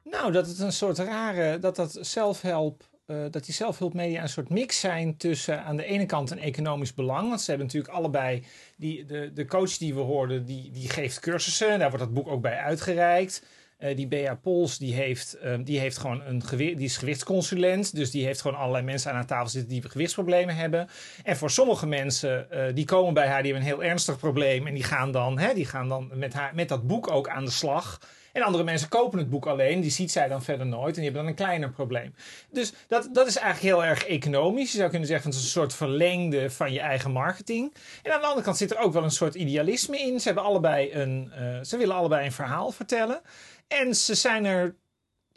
nou, 0.03 0.33
dat 0.33 0.47
het 0.47 0.59
een 0.59 0.73
soort 0.73 0.99
rare, 0.99 1.59
dat 1.59 1.77
dat 1.77 1.99
zelfhelp, 2.01 2.85
uh, 3.07 3.25
dat 3.31 3.45
die 3.45 3.55
zelfhulpmedia 3.55 4.23
een 4.23 4.29
soort 4.29 4.49
mix 4.49 4.81
zijn 4.81 5.17
tussen 5.17 5.65
aan 5.65 5.77
de 5.77 5.85
ene 5.85 6.07
kant 6.07 6.31
een 6.31 6.39
economisch 6.39 6.95
belang. 6.95 7.29
Want 7.29 7.41
ze 7.41 7.51
hebben 7.51 7.67
natuurlijk 7.67 7.95
allebei, 7.95 8.45
die, 8.77 9.05
de, 9.05 9.33
de 9.33 9.45
coach 9.45 9.77
die 9.77 9.95
we 9.95 10.01
hoorden, 10.01 10.45
die, 10.45 10.71
die 10.71 10.89
geeft 10.89 11.21
cursussen. 11.21 11.79
Daar 11.79 11.91
wordt 11.91 12.05
dat 12.05 12.15
boek 12.15 12.29
ook 12.29 12.43
bij 12.43 12.57
uitgereikt. 12.57 13.43
Uh, 13.79 13.97
die 13.97 14.07
Bea 14.07 14.35
Pols, 14.35 14.79
die 14.79 14.95
heeft, 14.95 15.37
uh, 15.45 15.55
die 15.65 15.79
heeft 15.79 15.99
gewoon 15.99 16.23
een 16.23 16.43
die 16.57 16.77
is 16.77 16.97
gewichtsconsulent. 16.97 17.95
Dus 17.95 18.11
die 18.11 18.25
heeft 18.25 18.41
gewoon 18.41 18.57
allerlei 18.57 18.85
mensen 18.85 19.11
aan 19.11 19.17
haar 19.17 19.27
tafel 19.27 19.49
zitten 19.49 19.71
die 19.71 19.89
gewichtsproblemen 19.89 20.57
hebben. 20.57 20.89
En 21.25 21.37
voor 21.37 21.51
sommige 21.51 21.87
mensen, 21.87 22.47
uh, 22.53 22.65
die 22.75 22.85
komen 22.85 23.15
bij 23.15 23.27
haar, 23.27 23.43
die 23.43 23.53
hebben 23.53 23.71
een 23.71 23.77
heel 23.77 23.89
ernstig 23.89 24.19
probleem. 24.19 24.67
En 24.67 24.75
die 24.75 24.83
gaan 24.83 25.13
dan, 25.13 25.39
hè, 25.39 25.55
die 25.55 25.67
gaan 25.67 25.89
dan 25.89 26.11
met, 26.15 26.33
haar, 26.33 26.55
met 26.55 26.69
dat 26.69 26.87
boek 26.87 27.11
ook 27.11 27.29
aan 27.29 27.45
de 27.45 27.51
slag. 27.51 28.01
En 28.37 28.43
andere 28.43 28.65
mensen 28.65 28.89
kopen 28.89 29.19
het 29.19 29.31
boek 29.31 29.47
alleen, 29.47 29.81
die 29.81 29.91
ziet 29.91 30.11
zij 30.13 30.29
dan 30.29 30.43
verder 30.43 30.67
nooit 30.67 30.89
en 30.89 30.95
die 30.95 31.05
hebben 31.05 31.21
dan 31.21 31.31
een 31.31 31.37
kleiner 31.37 31.71
probleem. 31.71 32.15
Dus 32.51 32.73
dat, 32.89 33.09
dat 33.13 33.27
is 33.27 33.37
eigenlijk 33.37 33.75
heel 33.75 33.85
erg 33.85 34.07
economisch. 34.07 34.73
Je 34.73 34.79
zou 34.79 34.91
kunnen 34.91 35.09
zeggen, 35.09 35.31
het 35.31 35.39
is 35.39 35.45
een 35.45 35.51
soort 35.51 35.75
verlengde 35.75 36.51
van 36.51 36.73
je 36.73 36.81
eigen 36.81 37.11
marketing. 37.11 37.75
En 38.03 38.13
aan 38.13 38.21
de 38.21 38.27
andere 38.27 38.45
kant 38.45 38.57
zit 38.57 38.71
er 38.71 38.79
ook 38.79 38.93
wel 38.93 39.03
een 39.05 39.11
soort 39.11 39.35
idealisme 39.35 39.99
in. 39.99 40.21
Ze, 40.21 40.27
hebben 40.27 40.45
allebei 40.45 40.93
een, 40.93 41.33
uh, 41.39 41.59
ze 41.63 41.77
willen 41.77 41.95
allebei 41.95 42.27
een 42.27 42.33
verhaal 42.33 42.71
vertellen. 42.71 43.21
En 43.69 43.95
ze 43.95 44.15
zijn 44.15 44.45
er 44.45 44.75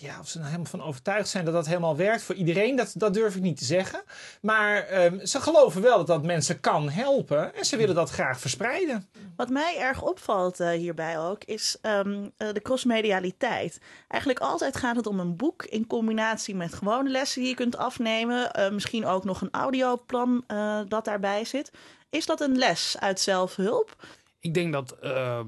ja, 0.01 0.19
of 0.19 0.27
ze 0.27 0.33
er 0.33 0.39
nou 0.39 0.51
helemaal 0.51 0.71
van 0.71 0.81
overtuigd 0.81 1.29
zijn 1.29 1.45
dat 1.45 1.53
dat 1.53 1.67
helemaal 1.67 1.95
werkt 1.95 2.21
voor 2.21 2.35
iedereen, 2.35 2.75
dat, 2.75 2.93
dat 2.95 3.13
durf 3.13 3.35
ik 3.35 3.41
niet 3.41 3.57
te 3.57 3.65
zeggen. 3.65 4.03
Maar 4.41 5.03
um, 5.03 5.25
ze 5.25 5.41
geloven 5.41 5.81
wel 5.81 5.97
dat 5.97 6.07
dat 6.07 6.23
mensen 6.23 6.59
kan 6.59 6.89
helpen 6.89 7.55
en 7.55 7.65
ze 7.65 7.77
willen 7.77 7.95
dat 7.95 8.09
graag 8.09 8.39
verspreiden. 8.39 9.09
Wat 9.35 9.49
mij 9.49 9.77
erg 9.77 10.01
opvalt 10.01 10.59
uh, 10.59 10.69
hierbij 10.69 11.19
ook, 11.19 11.43
is 11.43 11.77
um, 11.81 12.21
uh, 12.23 12.53
de 12.53 12.61
crossmedialiteit. 12.61 13.79
Eigenlijk 14.07 14.41
altijd 14.41 14.77
gaat 14.77 14.95
het 14.95 15.07
om 15.07 15.19
een 15.19 15.35
boek 15.35 15.63
in 15.63 15.87
combinatie 15.87 16.55
met 16.55 16.73
gewone 16.73 17.09
lessen 17.09 17.41
die 17.41 17.49
je 17.49 17.55
kunt 17.55 17.77
afnemen. 17.77 18.59
Uh, 18.59 18.69
misschien 18.69 19.05
ook 19.05 19.23
nog 19.23 19.41
een 19.41 19.51
audioplan 19.51 20.43
dat 20.87 21.05
daarbij 21.05 21.45
zit. 21.45 21.71
Is 22.09 22.25
dat 22.25 22.41
een 22.41 22.57
les 22.57 22.95
uit 22.99 23.19
zelfhulp? 23.19 23.95
Ik 24.39 24.53
denk 24.53 24.73
dat 24.73 24.95
uh, 25.03 25.39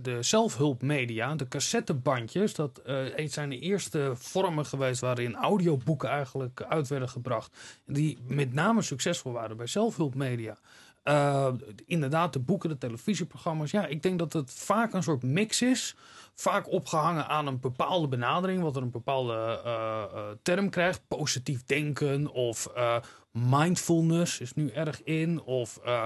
de 0.00 0.22
zelfhulpmedia, 0.22 1.34
de 1.34 1.48
cassettebandjes, 1.48 2.54
dat 2.54 2.82
uh, 2.86 3.28
zijn 3.28 3.50
de 3.50 3.58
eerste 3.58 4.12
vormen 4.14 4.66
geweest 4.66 5.00
waarin 5.00 5.34
audioboeken 5.34 6.08
eigenlijk 6.08 6.62
uit 6.68 6.88
werden 6.88 7.08
gebracht. 7.08 7.56
Die 7.86 8.18
met 8.26 8.52
name 8.52 8.82
succesvol 8.82 9.32
waren 9.32 9.56
bij 9.56 9.66
zelfhulpmedia. 9.66 10.58
Uh, 11.04 11.52
inderdaad, 11.86 12.32
de 12.32 12.38
boeken, 12.38 12.68
de 12.68 12.78
televisieprogramma's. 12.78 13.70
Ja, 13.70 13.86
ik 13.86 14.02
denk 14.02 14.18
dat 14.18 14.32
het 14.32 14.52
vaak 14.52 14.92
een 14.92 15.02
soort 15.02 15.22
mix 15.22 15.62
is. 15.62 15.96
Vaak 16.34 16.70
opgehangen 16.70 17.26
aan 17.28 17.46
een 17.46 17.60
bepaalde 17.60 18.08
benadering, 18.08 18.62
wat 18.62 18.76
er 18.76 18.82
een 18.82 18.90
bepaalde 18.90 20.38
term 20.42 20.70
krijgt. 20.70 21.00
Positief 21.08 21.64
denken 21.64 22.32
of 22.32 22.68
mindfulness 23.34 24.40
is 24.40 24.54
nu 24.54 24.68
erg 24.68 25.02
in. 25.02 25.42
Of 25.42 25.80
eh, 25.84 26.04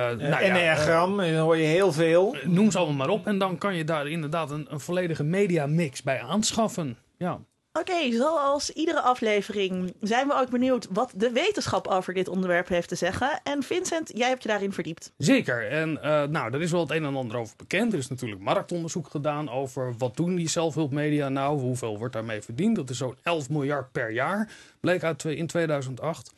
nou 0.00 0.18
ja, 0.18 0.40
Enneagram, 0.40 1.16
daar 1.16 1.36
hoor 1.36 1.56
je 1.56 1.66
heel 1.66 1.92
veel. 1.92 2.34
eh, 2.34 2.46
noem 2.46 2.70
ze 2.70 2.78
allemaal 2.78 2.96
maar 2.96 3.08
op. 3.08 3.26
En 3.26 3.38
dan 3.38 3.58
kan 3.58 3.74
je 3.76 3.84
daar 3.84 4.08
inderdaad 4.08 4.50
een, 4.50 4.66
een 4.70 4.80
volledige 4.80 5.24
mediamix 5.24 6.02
bij 6.02 6.20
aanschaffen. 6.20 6.98
Ja. 7.18 7.40
Oké, 7.80 8.12
zoals 8.12 8.70
iedere 8.70 9.00
aflevering 9.00 9.94
zijn 10.00 10.28
we 10.28 10.34
ook 10.34 10.50
benieuwd 10.50 10.86
wat 10.90 11.12
de 11.16 11.30
wetenschap 11.30 11.86
over 11.86 12.14
dit 12.14 12.28
onderwerp 12.28 12.68
heeft 12.68 12.88
te 12.88 12.94
zeggen. 12.94 13.40
En 13.42 13.62
Vincent, 13.62 14.10
jij 14.14 14.28
hebt 14.28 14.42
je 14.42 14.48
daarin 14.48 14.72
verdiept. 14.72 15.12
Zeker. 15.16 15.68
En 15.70 16.02
eh, 16.02 16.22
nou, 16.22 16.52
er 16.54 16.62
is 16.62 16.70
wel 16.70 16.80
het 16.80 16.90
een 16.90 17.04
en 17.04 17.16
ander 17.16 17.36
over 17.36 17.56
bekend. 17.56 17.92
Er 17.92 17.98
is 17.98 18.08
natuurlijk 18.08 18.40
marktonderzoek 18.40 19.08
gedaan 19.10 19.50
over 19.50 19.94
wat 19.98 20.16
doen 20.16 20.34
die 20.34 20.48
zelfhulpmedia 20.48 21.28
nou, 21.28 21.60
hoeveel 21.60 21.98
wordt 21.98 22.12
daarmee 22.14 22.42
verdiend. 22.42 22.76
Dat 22.76 22.90
is 22.90 22.96
zo'n 22.98 23.16
11 23.22 23.50
miljard 23.50 23.92
per 23.92 24.10
jaar, 24.10 24.50
bleek 24.80 25.02
uit 25.02 25.24
in 25.24 25.46
2008. 25.46 26.32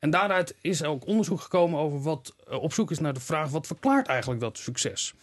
En 0.00 0.10
daaruit 0.10 0.54
is 0.60 0.84
ook 0.84 1.06
onderzoek 1.06 1.40
gekomen 1.40 1.80
over 1.80 2.02
wat 2.02 2.34
eh, 2.48 2.62
op 2.62 2.72
zoek 2.72 2.90
is 2.90 2.98
naar 2.98 3.14
de 3.14 3.20
vraag: 3.20 3.50
wat 3.50 3.66
verklaart 3.66 4.06
eigenlijk 4.06 4.40
dat 4.40 4.58
succes? 4.58 5.14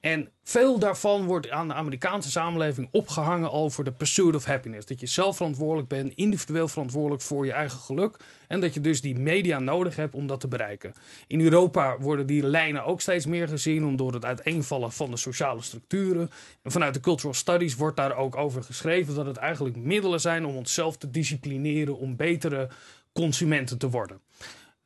En 0.00 0.28
veel 0.42 0.78
daarvan 0.78 1.24
wordt 1.24 1.50
aan 1.50 1.68
de 1.68 1.74
Amerikaanse 1.74 2.30
samenleving 2.30 2.88
opgehangen 2.92 3.52
over 3.52 3.84
de 3.84 3.92
pursuit 3.92 4.34
of 4.34 4.44
happiness. 4.44 4.86
Dat 4.86 5.00
je 5.00 5.06
zelf 5.06 5.36
verantwoordelijk 5.36 5.88
bent, 5.88 6.12
individueel 6.14 6.68
verantwoordelijk 6.68 7.22
voor 7.22 7.46
je 7.46 7.52
eigen 7.52 7.78
geluk. 7.78 8.16
En 8.48 8.60
dat 8.60 8.74
je 8.74 8.80
dus 8.80 9.00
die 9.00 9.18
media 9.18 9.58
nodig 9.58 9.96
hebt 9.96 10.14
om 10.14 10.26
dat 10.26 10.40
te 10.40 10.48
bereiken. 10.48 10.92
In 11.26 11.40
Europa 11.40 11.98
worden 11.98 12.26
die 12.26 12.46
lijnen 12.46 12.84
ook 12.84 13.00
steeds 13.00 13.26
meer 13.26 13.48
gezien, 13.48 13.84
om 13.84 13.96
door 13.96 14.12
het 14.12 14.24
uiteenvallen 14.24 14.92
van 14.92 15.10
de 15.10 15.16
sociale 15.16 15.62
structuren. 15.62 16.30
En 16.62 16.70
vanuit 16.70 16.94
de 16.94 17.00
cultural 17.00 17.34
studies 17.34 17.76
wordt 17.76 17.96
daar 17.96 18.16
ook 18.16 18.36
over 18.36 18.62
geschreven 18.62 19.14
dat 19.14 19.26
het 19.26 19.36
eigenlijk 19.36 19.76
middelen 19.76 20.20
zijn 20.20 20.44
om 20.44 20.56
onszelf 20.56 20.96
te 20.96 21.10
disciplineren, 21.10 21.98
om 21.98 22.16
betere 22.16 22.68
consumenten 23.12 23.78
te 23.78 23.90
worden. 23.90 24.20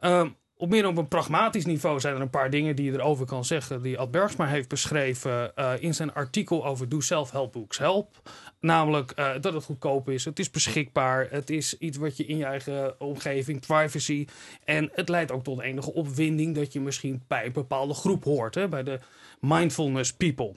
Ehm, 0.01 0.29
op 0.61 0.69
meer 0.69 0.87
op 0.87 0.97
een 0.97 1.09
pragmatisch 1.09 1.65
niveau 1.65 2.01
zijn 2.01 2.15
er 2.15 2.21
een 2.21 2.31
paar 2.31 2.51
dingen 2.51 2.77
die 2.77 2.91
je 2.91 2.99
erover 2.99 3.27
kan 3.27 3.45
zeggen. 3.45 3.83
Die 3.83 3.99
Ad 3.99 4.11
Bergsma 4.11 4.47
heeft 4.47 4.69
beschreven 4.69 5.57
eh, 5.57 5.73
in 5.79 5.95
zijn 5.95 6.13
artikel 6.13 6.67
over 6.67 6.89
Do 6.89 7.01
Self 7.01 7.31
Help 7.31 7.53
Books 7.53 7.79
Help. 7.79 8.31
Namelijk 8.61 9.11
eh, 9.11 9.31
dat 9.41 9.55
het 9.55 9.65
goedkoop 9.65 10.09
is, 10.09 10.25
het 10.25 10.39
is 10.39 10.51
beschikbaar, 10.51 11.27
het 11.31 11.51
is 11.51 11.79
iets 11.79 11.97
wat 11.97 12.17
je 12.17 12.27
in 12.27 12.37
je 12.37 12.45
eigen 12.45 13.01
omgeving, 13.01 13.67
privacy. 13.67 14.27
En 14.65 14.91
het 14.93 15.09
leidt 15.09 15.33
ook 15.33 15.45
tot 15.45 15.61
enige 15.61 15.93
opwinding 15.93 16.55
dat 16.55 16.73
je 16.73 16.81
misschien 16.81 17.23
bij 17.29 17.47
een 17.47 17.53
bepaalde 17.53 17.95
groep 17.95 18.25
hoort, 18.25 18.55
hè, 18.55 18.69
bij 18.69 18.83
de 18.83 19.01
mindfulness 19.41 20.13
people. 20.13 20.55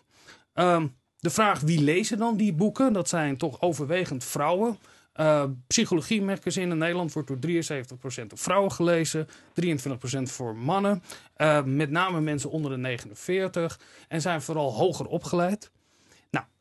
Ehm, 0.53 0.87
de 1.17 1.29
vraag 1.29 1.59
wie 1.59 1.81
lezen 1.81 2.17
dan 2.17 2.37
die 2.37 2.53
boeken, 2.53 2.93
dat 2.93 3.09
zijn 3.09 3.37
toch 3.37 3.61
overwegend 3.61 4.23
vrouwen. 4.23 4.77
Uh, 5.19 5.43
Psychologie 5.67 6.21
Magazine 6.21 6.71
in 6.71 6.77
Nederland 6.77 7.13
wordt 7.13 7.27
door 7.27 7.37
73% 7.37 8.27
door 8.27 8.37
vrouwen 8.37 8.71
gelezen, 8.71 9.27
23% 9.27 9.29
voor 10.23 10.55
mannen. 10.55 11.03
Uh, 11.37 11.63
met 11.63 11.89
name 11.89 12.21
mensen 12.21 12.49
onder 12.49 12.71
de 12.71 12.77
49 12.77 13.79
en 14.07 14.21
zijn 14.21 14.41
vooral 14.41 14.73
hoger 14.73 15.05
opgeleid. 15.05 15.71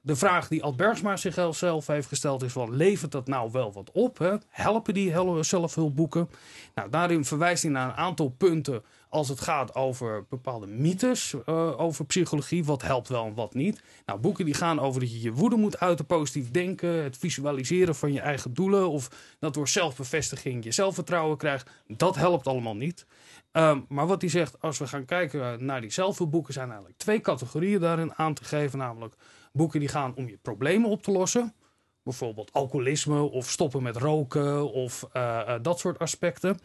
De 0.04 0.16
vraag 0.16 0.49
die 0.49 0.62
Ad 0.62 0.76
Bergsma 0.76 1.16
zichzelf 1.16 1.87
heeft 1.87 2.09
gesteld 2.09 2.42
is: 2.42 2.52
van, 2.52 2.76
levert 2.76 3.12
dat 3.12 3.26
nou 3.26 3.50
wel 3.52 3.73
wat 3.73 3.90
op? 3.92 4.18
Hè? 4.18 4.37
Helpen 4.49 4.94
die 4.94 5.14
zelfhulpboeken? 5.40 6.28
Nou, 6.75 6.90
daarin 6.90 7.25
verwijst 7.25 7.62
hij 7.62 7.73
naar 7.73 7.88
een 7.88 7.94
aantal 7.94 8.28
punten 8.28 8.82
als 9.09 9.28
het 9.28 9.40
gaat 9.40 9.75
over 9.75 10.25
bepaalde 10.28 10.66
mythes 10.66 11.35
uh, 11.47 11.80
over 11.80 12.04
psychologie. 12.04 12.64
Wat 12.64 12.82
helpt 12.82 13.09
wel 13.09 13.26
en 13.26 13.35
wat 13.35 13.54
niet. 13.54 13.82
Nou, 14.06 14.21
boeken 14.21 14.44
die 14.44 14.54
gaan 14.54 14.80
over 14.80 15.00
dat 15.00 15.12
je 15.12 15.21
je 15.21 15.32
woede 15.32 15.56
moet 15.56 15.80
uiten, 15.80 16.06
positief 16.06 16.50
denken, 16.50 17.02
het 17.02 17.18
visualiseren 17.18 17.94
van 17.94 18.12
je 18.12 18.21
eigen 18.21 18.54
doelen 18.54 18.88
of 18.88 19.11
dat 19.38 19.54
door 19.54 19.68
zelfbevestiging 19.68 20.64
je 20.64 20.73
zelfvertrouwen 20.73 21.37
krijgt. 21.37 21.71
Dat 21.87 22.16
helpt 22.16 22.47
allemaal 22.47 22.76
niet. 22.76 23.06
Um, 23.52 23.85
maar 23.88 24.06
wat 24.06 24.21
hij 24.21 24.30
zegt, 24.30 24.61
als 24.61 24.78
we 24.78 24.87
gaan 24.87 25.04
kijken 25.04 25.64
naar 25.64 25.80
die 25.80 25.92
zelfhulpboeken, 25.92 26.52
zijn 26.52 26.68
eigenlijk 26.68 26.99
twee 26.99 27.21
categorieën 27.21 27.80
daarin 27.80 28.14
aan 28.14 28.35
te 28.35 28.44
geven. 28.44 28.78
Namelijk 28.78 29.14
boeken 29.52 29.80
die 29.80 29.88
gaan 29.88 30.14
om 30.14 30.28
je 30.28 30.38
problemen 30.42 30.90
op 30.90 31.02
te 31.02 31.11
lossen. 31.11 31.54
Bijvoorbeeld 32.02 32.52
alcoholisme 32.52 33.21
of 33.21 33.50
stoppen 33.50 33.82
met 33.82 33.97
roken 33.97 34.73
of 34.73 35.09
uh, 35.16 35.23
uh, 35.23 35.54
dat 35.62 35.78
soort 35.78 35.99
aspecten. 35.99 36.59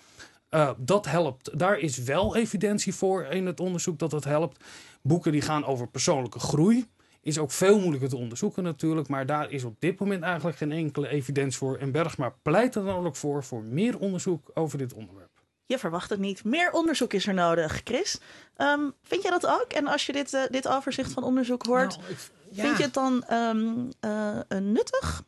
Uh, 0.50 0.70
dat 0.78 1.06
helpt. 1.06 1.60
Daar 1.60 1.78
is 1.78 1.98
wel 1.98 2.36
evidentie 2.36 2.96
voor 2.96 3.24
in 3.24 3.46
het 3.46 3.60
onderzoek 3.60 4.00
dat 4.00 4.12
het 4.12 4.24
helpt. 4.24 4.64
Boeken 5.02 5.32
die 5.32 5.42
gaan 5.42 5.66
over 5.66 5.88
persoonlijke 5.88 6.40
groei. 6.40 6.88
Is 7.22 7.38
ook 7.38 7.52
veel 7.52 7.80
moeilijker 7.80 8.10
te 8.10 8.18
onderzoeken 8.18 8.64
natuurlijk. 8.64 9.08
Maar 9.08 9.26
daar 9.26 9.52
is 9.52 9.64
op 9.64 9.76
dit 9.80 10.00
moment 10.00 10.24
eigenlijk 10.24 10.58
geen 10.58 10.72
enkele 10.72 11.08
evidentie 11.08 11.58
voor. 11.58 11.78
En 11.78 11.92
Bergsma 11.92 12.34
pleit 12.42 12.76
er 12.76 12.86
dan 12.86 13.06
ook 13.06 13.16
voor, 13.16 13.44
voor 13.44 13.64
meer 13.64 14.00
onderzoek 14.00 14.52
over 14.54 14.78
dit 14.78 14.94
onderwerp. 14.94 15.38
Je 15.66 15.80
verwacht 15.80 16.10
het 16.10 16.20
niet. 16.20 16.44
Meer 16.44 16.72
onderzoek 16.72 17.14
is 17.14 17.28
er 17.28 17.34
nodig, 17.34 17.82
Chris. 17.84 18.20
Um, 18.58 18.94
vind 19.02 19.22
jij 19.22 19.32
dat 19.32 19.48
ook? 19.48 19.68
En 19.74 19.88
als 19.88 20.06
je 20.06 20.12
dit, 20.12 20.34
uh, 20.34 20.42
dit 20.50 20.68
overzicht 20.68 21.12
van 21.12 21.24
onderzoek 21.24 21.66
hoort, 21.66 21.98
nou, 21.98 22.12
ik, 22.12 22.18
ja. 22.52 22.64
vind 22.64 22.78
je 22.78 22.84
het 22.84 22.94
dan 22.94 23.24
um, 23.32 23.90
uh, 24.06 24.60
nuttig? 24.60 25.24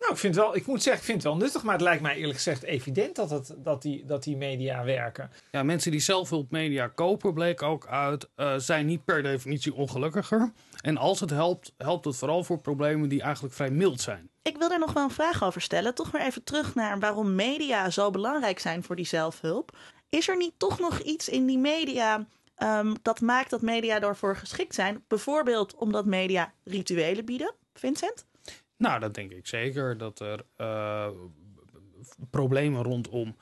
Nou, 0.00 0.12
ik 0.12 0.18
vind 0.18 0.34
wel, 0.34 0.56
ik 0.56 0.66
moet 0.66 0.82
zeggen, 0.82 1.02
ik 1.02 1.08
vind 1.08 1.22
het 1.22 1.32
wel 1.32 1.42
nuttig, 1.42 1.62
maar 1.62 1.72
het 1.72 1.82
lijkt 1.82 2.02
mij 2.02 2.16
eerlijk 2.16 2.34
gezegd 2.34 2.62
evident 2.62 3.16
dat, 3.16 3.30
het, 3.30 3.54
dat, 3.56 3.82
die, 3.82 4.04
dat 4.04 4.22
die 4.22 4.36
media 4.36 4.84
werken. 4.84 5.30
Ja, 5.50 5.62
mensen 5.62 5.90
die 5.90 6.00
zelfhulpmedia 6.00 6.86
kopen, 6.86 7.34
bleek 7.34 7.62
ook 7.62 7.86
uit, 7.86 8.28
uh, 8.36 8.54
zijn 8.56 8.86
niet 8.86 9.04
per 9.04 9.22
definitie 9.22 9.74
ongelukkiger. 9.74 10.52
En 10.80 10.96
als 10.96 11.20
het 11.20 11.30
helpt, 11.30 11.72
helpt 11.76 12.04
het 12.04 12.16
vooral 12.16 12.44
voor 12.44 12.60
problemen 12.60 13.08
die 13.08 13.22
eigenlijk 13.22 13.54
vrij 13.54 13.70
mild 13.70 14.00
zijn. 14.00 14.30
Ik 14.42 14.56
wil 14.56 14.68
daar 14.68 14.78
nog 14.78 14.92
wel 14.92 15.02
een 15.02 15.10
vraag 15.10 15.44
over 15.44 15.60
stellen. 15.60 15.94
Toch 15.94 16.12
maar 16.12 16.26
even 16.26 16.44
terug 16.44 16.74
naar 16.74 16.98
waarom 16.98 17.34
media 17.34 17.90
zo 17.90 18.10
belangrijk 18.10 18.58
zijn 18.58 18.82
voor 18.82 18.96
die 18.96 19.06
zelfhulp. 19.06 19.76
Is 20.08 20.28
er 20.28 20.36
niet 20.36 20.54
toch 20.56 20.78
nog 20.78 21.00
iets 21.00 21.28
in 21.28 21.46
die 21.46 21.58
media 21.58 22.26
um, 22.62 22.94
dat 23.02 23.20
maakt 23.20 23.50
dat 23.50 23.62
media 23.62 23.98
daarvoor 23.98 24.36
geschikt 24.36 24.74
zijn? 24.74 25.04
Bijvoorbeeld 25.08 25.74
omdat 25.74 26.04
media 26.04 26.52
rituelen 26.64 27.24
bieden, 27.24 27.54
Vincent? 27.74 28.26
Nou, 28.76 29.00
dat 29.00 29.14
denk 29.14 29.30
ik 29.30 29.46
zeker. 29.46 29.98
Dat 29.98 30.20
er 30.20 30.44
uh, 30.56 31.08
problemen 32.30 32.82
rondom 32.82 33.36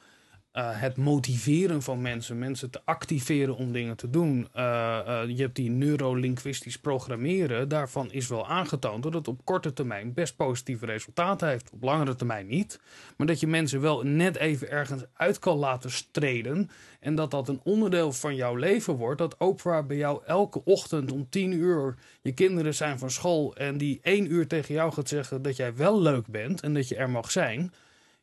uh, 0.59 0.81
het 0.81 0.97
motiveren 0.97 1.83
van 1.83 2.03
mensen, 2.03 2.39
mensen 2.39 2.71
te 2.71 2.81
activeren 2.85 3.57
om 3.57 3.73
dingen 3.73 3.97
te 3.97 4.11
doen. 4.11 4.49
Uh, 4.57 5.23
je 5.27 5.43
hebt 5.43 5.57
die 5.57 5.71
neurolinguistisch 5.71 6.79
programmeren. 6.79 7.69
Daarvan 7.69 8.13
is 8.13 8.29
wel 8.29 8.47
aangetoond 8.47 9.03
dat 9.03 9.15
het 9.15 9.29
op 9.29 9.45
korte 9.45 9.73
termijn 9.73 10.15
best 10.15 10.37
positieve 10.37 10.87
resultaten 10.87 11.49
heeft. 11.49 11.71
Op 11.71 11.83
langere 11.83 12.15
termijn 12.15 12.47
niet. 12.47 12.81
Maar 13.17 13.27
dat 13.27 13.41
je 13.41 13.47
mensen 13.47 13.81
wel 13.81 14.03
net 14.03 14.37
even 14.37 14.71
ergens 14.71 15.03
uit 15.13 15.39
kan 15.39 15.57
laten 15.57 15.91
streden. 15.91 16.71
En 17.01 17.15
dat 17.15 17.31
dat 17.31 17.49
een 17.49 17.61
onderdeel 17.65 18.13
van 18.13 18.35
jouw 18.35 18.55
leven 18.55 18.95
wordt. 18.95 19.19
Dat 19.19 19.37
Oprah 19.37 19.87
bij 19.87 19.97
jou 19.97 20.23
elke 20.27 20.65
ochtend 20.65 21.13
om 21.13 21.27
tien 21.29 21.53
uur 21.53 21.95
je 22.23 22.33
kinderen 22.33 22.75
zijn 22.75 22.99
van 22.99 23.11
school. 23.11 23.57
En 23.57 23.79
die 23.79 23.99
één 24.03 24.33
uur 24.33 24.47
tegen 24.47 24.75
jou 24.75 24.93
gaat 24.93 25.09
zeggen 25.09 25.43
dat 25.43 25.57
jij 25.57 25.77
wel 25.77 26.01
leuk 26.01 26.27
bent 26.27 26.61
en 26.61 26.75
dat 26.75 26.89
je 26.89 26.97
er 26.97 27.11
mag 27.11 27.31
zijn. 27.31 27.73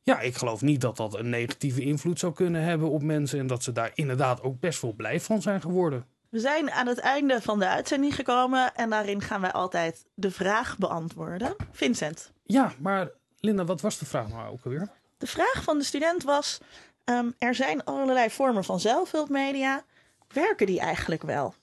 Ja, 0.06 0.20
ik 0.20 0.36
geloof 0.36 0.62
niet 0.62 0.82
dat 0.82 0.98
dat 0.98 1.16
een 1.16 1.30
negatieve 1.30 1.82
invloed 1.82 2.20
zou 2.20 2.34
kunnen 2.34 2.62
hebben 2.62 2.90
op 2.90 3.02
mensen. 3.02 3.40
En 3.40 3.48
dat 3.48 3.64
ze 3.64 3.72
daar 3.72 3.92
inderdaad 3.94 4.42
ook 4.42 4.60
best 4.60 4.82
wel 4.82 4.94
blij 4.94 5.20
van 5.20 5.42
zijn 5.42 5.62
geworden. 5.62 6.06
We 6.30 6.40
zijn 6.40 6.72
aan 6.72 6.88
het 6.88 6.98
einde 6.98 7.42
van 7.42 7.60
de 7.60 7.68
uitzending 7.68 8.16
gekomen. 8.16 8.76
En 8.76 8.90
daarin 8.90 9.22
gaan 9.22 9.42
wij 9.42 9.52
altijd 9.52 10.06
de 10.14 10.32
vraag 10.32 10.78
beantwoorden. 10.78 11.56
Vincent. 11.72 12.32
Ja, 12.44 12.74
maar 12.80 13.10
Linda, 13.40 13.66
wat 13.66 13.82
was 13.82 13.98
de 13.98 14.06
vraag 14.06 14.28
nou 14.28 14.52
ook 14.52 14.66
alweer? 14.66 14.90
De 15.18 15.28
vraag 15.28 15.64
van 15.64 15.78
de 15.78 15.84
student 15.84 16.24
was: 16.24 16.60
um, 17.06 17.34
er 17.38 17.56
zijn 17.56 17.84
allerlei 17.84 18.30
vormen 18.30 18.64
van 18.64 18.80
zelfhulpmedia. 18.80 19.84
Werken 20.28 20.66
die 20.66 20.80
eigenlijk 20.80 21.24
wel? 21.24 21.54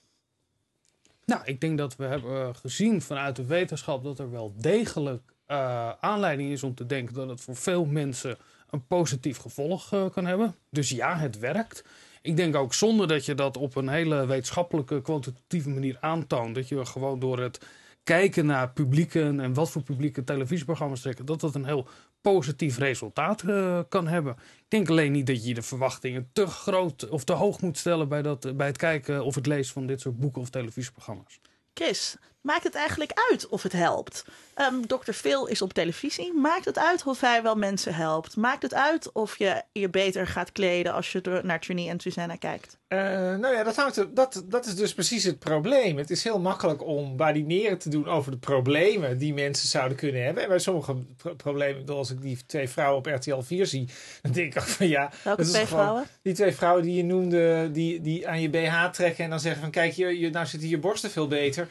Nou, 1.25 1.45
ik 1.45 1.61
denk 1.61 1.79
dat 1.79 1.97
we 1.97 2.05
hebben 2.05 2.57
gezien 2.57 3.03
vanuit 3.03 3.37
de 3.37 3.47
wetenschap 3.47 4.05
dat 4.05 4.19
er 4.19 4.31
wel 4.31 4.55
degelijk 4.57 5.32
uh, 5.49 5.91
aanleiding 6.01 6.51
is 6.51 6.63
om 6.63 6.75
te 6.75 6.87
denken 6.87 7.15
dat 7.15 7.29
het 7.29 7.41
voor 7.41 7.57
veel 7.57 7.85
mensen 7.85 8.37
een 8.71 8.87
positief 8.87 9.37
gevolg 9.37 9.93
uh, 9.93 10.11
kan 10.11 10.27
hebben. 10.27 10.55
Dus 10.71 10.91
ja, 10.91 11.17
het 11.17 11.39
werkt. 11.39 11.85
Ik 12.23 12.37
denk 12.37 12.57
ook 12.57 12.75
zonder 12.75 13.09
dat 13.09 13.25
je 13.25 13.35
dat 13.35 13.57
op 13.57 13.77
een 13.77 13.89
hele 13.89 14.27
wetenschappelijke, 14.27 15.03
kwantitatieve 15.03 15.69
manier 15.69 15.97
aantoont, 16.01 16.55
dat 16.55 16.69
je 16.69 16.87
gewoon 16.87 17.19
door 17.19 17.39
het 17.39 17.67
kijken 18.03 18.47
naar 18.47 18.71
publieken 18.71 19.41
en 19.41 19.55
wat 19.55 19.71
voor 19.71 19.83
publieke 19.83 20.25
televisieprogramma's 20.25 21.01
trekken, 21.01 21.27
dat 21.27 21.41
dat 21.41 21.55
een 21.55 21.65
heel 21.65 21.89
positief 22.21 22.79
resultaat 22.79 23.43
uh, 23.43 23.81
kan 23.89 24.07
hebben. 24.07 24.33
Ik 24.39 24.65
denk 24.69 24.89
alleen 24.89 25.13
niet 25.13 25.27
dat 25.27 25.45
je 25.45 25.55
de 25.55 25.63
verwachtingen 25.63 26.29
te 26.33 26.47
groot 26.47 27.09
of 27.09 27.25
te 27.25 27.33
hoog 27.33 27.61
moet 27.61 27.79
stellen 27.79 28.09
bij, 28.09 28.23
dat, 28.23 28.57
bij 28.57 28.67
het 28.67 28.77
kijken 28.77 29.25
of 29.25 29.35
het 29.35 29.47
lezen 29.47 29.73
van 29.73 29.87
dit 29.87 30.01
soort 30.01 30.19
boeken 30.19 30.43
of 30.43 30.51
televisieprogramma's. 30.51 31.41
Chris, 31.75 32.17
maakt 32.43 32.65
het 32.65 32.75
eigenlijk 32.75 33.13
uit 33.31 33.49
of 33.49 33.63
het 33.63 33.73
helpt? 33.73 34.25
Ehm 34.55 34.81
Dr. 34.87 35.13
Phil 35.13 35.47
is 35.47 35.63
op 35.63 35.73
televisie. 35.73 36.33
Maakt 36.35 36.65
het 36.65 36.79
uit 36.79 37.07
of 37.07 37.21
hij 37.21 37.43
wel 37.43 37.55
mensen 37.57 37.95
helpt? 37.95 38.37
Maakt 38.37 38.63
het 38.63 38.75
uit 38.75 39.13
of 39.13 39.39
je 39.39 39.63
je 39.73 39.91
beter 39.91 40.27
gaat 40.27 40.53
kleden 40.53 40.93
als 40.93 41.13
je 41.13 41.41
naar 41.43 41.61
Trini 41.61 41.89
en 41.89 42.01
Susanna 42.01 42.37
kijkt? 42.37 42.79
Eh, 42.89 42.99
nou 43.37 43.55
ja, 43.55 43.63
dat, 43.63 43.77
hangt 43.77 43.97
er, 43.97 44.15
dat, 44.15 44.45
dat 44.47 44.67
is 44.67 44.75
dus 44.75 44.95
precies 44.95 45.25
het 45.25 45.39
probleem. 45.39 45.97
Het 45.97 46.11
is 46.11 46.25
heel 46.25 46.39
makkelijk 46.39 46.87
om 46.87 47.17
badineren 47.17 47.79
te 47.79 47.89
doen 47.89 48.09
over 48.09 48.31
de 48.31 48.39
problemen 48.39 49.19
die 49.19 49.35
mensen 49.35 49.69
zouden 49.69 49.97
kunnen 49.97 50.25
hebben. 50.25 50.43
En 50.43 50.49
bij 50.49 50.59
sommige 50.59 50.95
pro- 51.17 51.35
problemen, 51.35 51.89
als 51.89 52.11
ik 52.11 52.21
die 52.21 52.39
twee 52.47 52.69
vrouwen 52.69 52.99
op 52.99 53.07
RTL 53.07 53.41
4 53.41 53.67
zie, 53.67 53.89
dan 54.23 54.33
denk 54.33 54.55
ik 54.55 54.61
ook 54.61 54.69
van 54.69 54.89
ja. 54.89 55.11
Welke 55.25 55.43
twee 55.43 55.67
vrouwen? 55.67 56.05
Die 56.23 56.35
twee 56.35 56.53
vrouwen 56.53 56.83
die 56.83 56.95
je 56.95 57.05
noemde, 57.05 57.71
die, 57.71 58.01
die 58.01 58.29
aan 58.29 58.41
je 58.41 58.51
BH 58.51 58.85
trekken 58.85 59.25
en 59.25 59.31
dan 59.31 59.41
zeggen 59.41 59.61
van 59.61 59.71
kijk, 59.71 59.93
je, 59.93 60.19
je, 60.19 60.31
nou 60.31 60.47
zitten 60.47 60.69
je 60.69 60.79
borsten 60.79 61.11
veel 61.11 61.29
beter. 61.29 61.69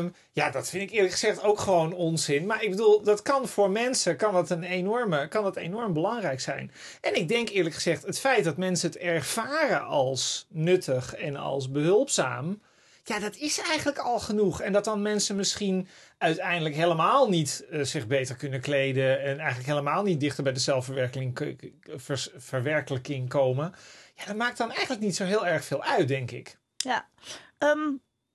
Ehm, 0.00 0.08
ja, 0.32 0.50
dat 0.50 0.68
vind 0.68 0.82
ik 0.82 0.90
eerlijk 0.90 1.12
gezegd 1.12 1.42
ook 1.42 1.58
gewoon 1.58 1.92
onzin. 1.92 2.46
Maar 2.46 2.62
ik 2.62 2.70
bedoel, 2.70 3.02
dat 3.02 3.22
kan 3.22 3.48
voor 3.48 3.70
mensen 3.70 4.16
kan 4.16 4.32
dat 4.32 4.50
een 4.50 4.62
enorme, 4.62 5.28
kan 5.28 5.44
dat 5.44 5.56
enorm 5.56 5.92
belangrijk 5.92 6.40
zijn. 6.40 6.72
En 7.00 7.14
ik 7.14 7.28
denk 7.28 7.48
eerlijk 7.48 7.74
gezegd, 7.74 8.06
het 8.06 8.20
feit 8.20 8.44
dat 8.44 8.56
mensen 8.56 8.90
het 8.90 8.98
ervaren 8.98 9.84
als 9.84 10.46
nuttig 10.48 11.14
en 11.14 11.36
als 11.36 11.70
behulpzaam. 11.70 12.62
Ja, 13.04 13.18
dat 13.18 13.36
is 13.36 13.60
eigenlijk 13.60 13.98
al 13.98 14.18
genoeg. 14.18 14.60
En 14.60 14.72
dat 14.72 14.84
dan 14.84 15.02
mensen 15.02 15.36
misschien 15.36 15.88
uiteindelijk 16.18 16.74
helemaal 16.74 17.28
niet 17.28 17.66
eh, 17.70 17.82
zich 17.82 18.06
beter 18.06 18.36
kunnen 18.36 18.60
kleden. 18.60 19.20
En 19.20 19.38
eigenlijk 19.38 19.68
helemaal 19.68 20.02
niet 20.02 20.20
dichter 20.20 20.42
bij 20.42 20.52
de 20.52 20.60
zelfverwerkelijking 20.60 23.28
komen. 23.28 23.74
Ja, 24.14 24.24
dat 24.24 24.36
maakt 24.36 24.58
dan 24.58 24.70
eigenlijk 24.70 25.00
niet 25.00 25.16
zo 25.16 25.24
heel 25.24 25.46
erg 25.46 25.64
veel 25.64 25.82
uit, 25.82 26.08
denk 26.08 26.30
ik. 26.30 26.58
Ja, 26.76 27.08
Ehm, 27.60 27.92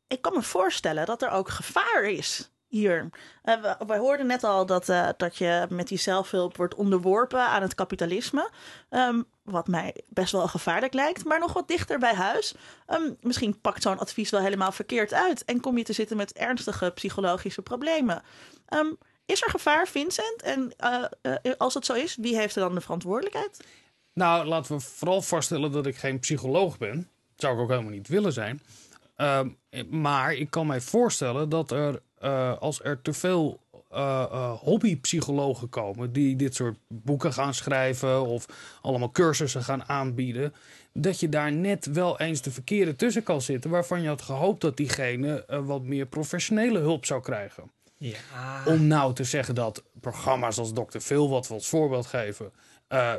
ik 0.08 0.22
kan 0.22 0.34
me 0.34 0.42
voorstellen 0.42 1.06
dat 1.06 1.22
er 1.22 1.30
ook 1.30 1.50
gevaar 1.50 2.04
is 2.04 2.50
hier. 2.68 3.10
Eh, 3.42 3.62
we, 3.62 3.86
we 3.88 3.98
hoorden 3.98 4.28
net 4.28 4.44
al 4.44 4.66
dat, 4.66 4.90
eh, 4.90 5.10
dat 5.18 5.38
je 5.38 5.66
met 5.70 5.88
die 5.88 5.98
zelfhulp 5.98 6.58
wordt 6.58 6.76
onderworpen 6.76 7.40
aan 7.40 7.62
het 7.62 7.76
kapitalisme. 7.76 8.50
Ehm, 8.90 9.22
wat 9.44 9.68
mij 9.68 9.96
best 10.08 10.32
wel 10.32 10.48
gevaarlijk 10.48 10.94
lijkt, 10.94 11.26
maar 11.26 11.40
nog 11.40 11.54
wat 11.54 11.68
dichter 11.68 12.00
bij 12.00 12.14
huis. 12.14 12.56
Ehm, 12.86 13.14
misschien 13.22 13.62
pakt 13.62 13.82
zo'n 13.82 14.00
advies 14.00 14.30
wel 14.30 14.42
helemaal 14.42 14.72
verkeerd 14.72 15.14
uit 15.14 15.46
en 15.46 15.60
kom 15.60 15.78
je 15.78 15.84
te 15.84 15.94
zitten 15.94 16.18
met 16.18 16.34
ernstige 16.34 16.92
psychologische 16.96 17.62
problemen. 17.62 18.24
Ehm, 18.66 18.94
is 19.26 19.42
er 19.42 19.50
gevaar, 19.50 19.88
Vincent? 19.88 20.42
En 20.42 20.74
eh, 20.78 21.04
als 21.58 21.74
het 21.74 21.86
zo 21.86 21.94
is, 21.94 22.16
wie 22.16 22.38
heeft 22.38 22.56
er 22.56 22.62
dan 22.62 22.76
de 22.76 22.82
verantwoordelijkheid? 22.82 23.64
Nou, 24.14 24.46
laten 24.46 24.76
we 24.76 24.82
vooral 24.82 25.22
vaststellen 25.22 25.72
dat 25.72 25.86
ik 25.86 25.96
geen 25.96 26.20
psycholoog 26.20 26.78
ben. 26.78 26.96
Dat 26.96 27.06
zou 27.36 27.54
ik 27.56 27.60
ook 27.60 27.70
helemaal 27.70 27.92
niet 27.92 28.08
willen 28.08 28.34
zijn. 28.34 28.62
Ehm, 29.16 29.50
maar 29.90 30.34
ik 30.34 30.50
kan 30.50 30.68
mij 30.68 30.82
voorstellen 30.82 31.50
dat 31.50 31.72
er, 31.72 32.02
eh, 32.18 32.58
als 32.58 32.84
er 32.84 33.02
te 33.02 33.14
veel 33.14 33.64
eh, 33.92 34.26
eh, 34.32 34.52
hobbypsychologen 34.52 35.70
komen 35.70 36.14
die 36.14 36.36
dit 36.36 36.56
soort 36.56 36.78
boeken 36.88 37.34
gaan 37.34 37.54
schrijven 37.54 38.26
of 38.26 38.46
allemaal 38.82 39.12
cursussen 39.12 39.64
gaan 39.64 39.84
aanbieden, 39.84 40.54
dat 40.94 41.20
je 41.20 41.30
daar 41.30 41.52
net 41.52 41.86
wel 41.86 42.20
eens 42.20 42.42
de 42.42 42.52
verkeerde 42.52 42.96
tussen 42.96 43.24
kan 43.24 43.42
zitten 43.42 43.70
waarvan 43.70 44.02
je 44.02 44.08
had 44.08 44.22
gehoopt 44.22 44.62
dat 44.62 44.78
diegene 44.78 45.46
wat 45.66 45.84
meer 45.84 46.06
professionele 46.06 46.80
hulp 46.80 47.06
zou 47.06 47.22
krijgen. 47.22 47.72
Ja. 47.98 48.64
Om 48.66 48.88
nou 48.88 49.14
te 49.14 49.24
zeggen 49.24 49.56
dat 49.56 49.84
programma's 50.00 50.58
als 50.58 50.74
Dr. 50.74 51.00
Phil, 51.00 51.30
wat 51.30 51.48
we 51.48 51.54
als 51.54 51.68
voorbeeld 51.68 52.06
geven, 52.06 52.52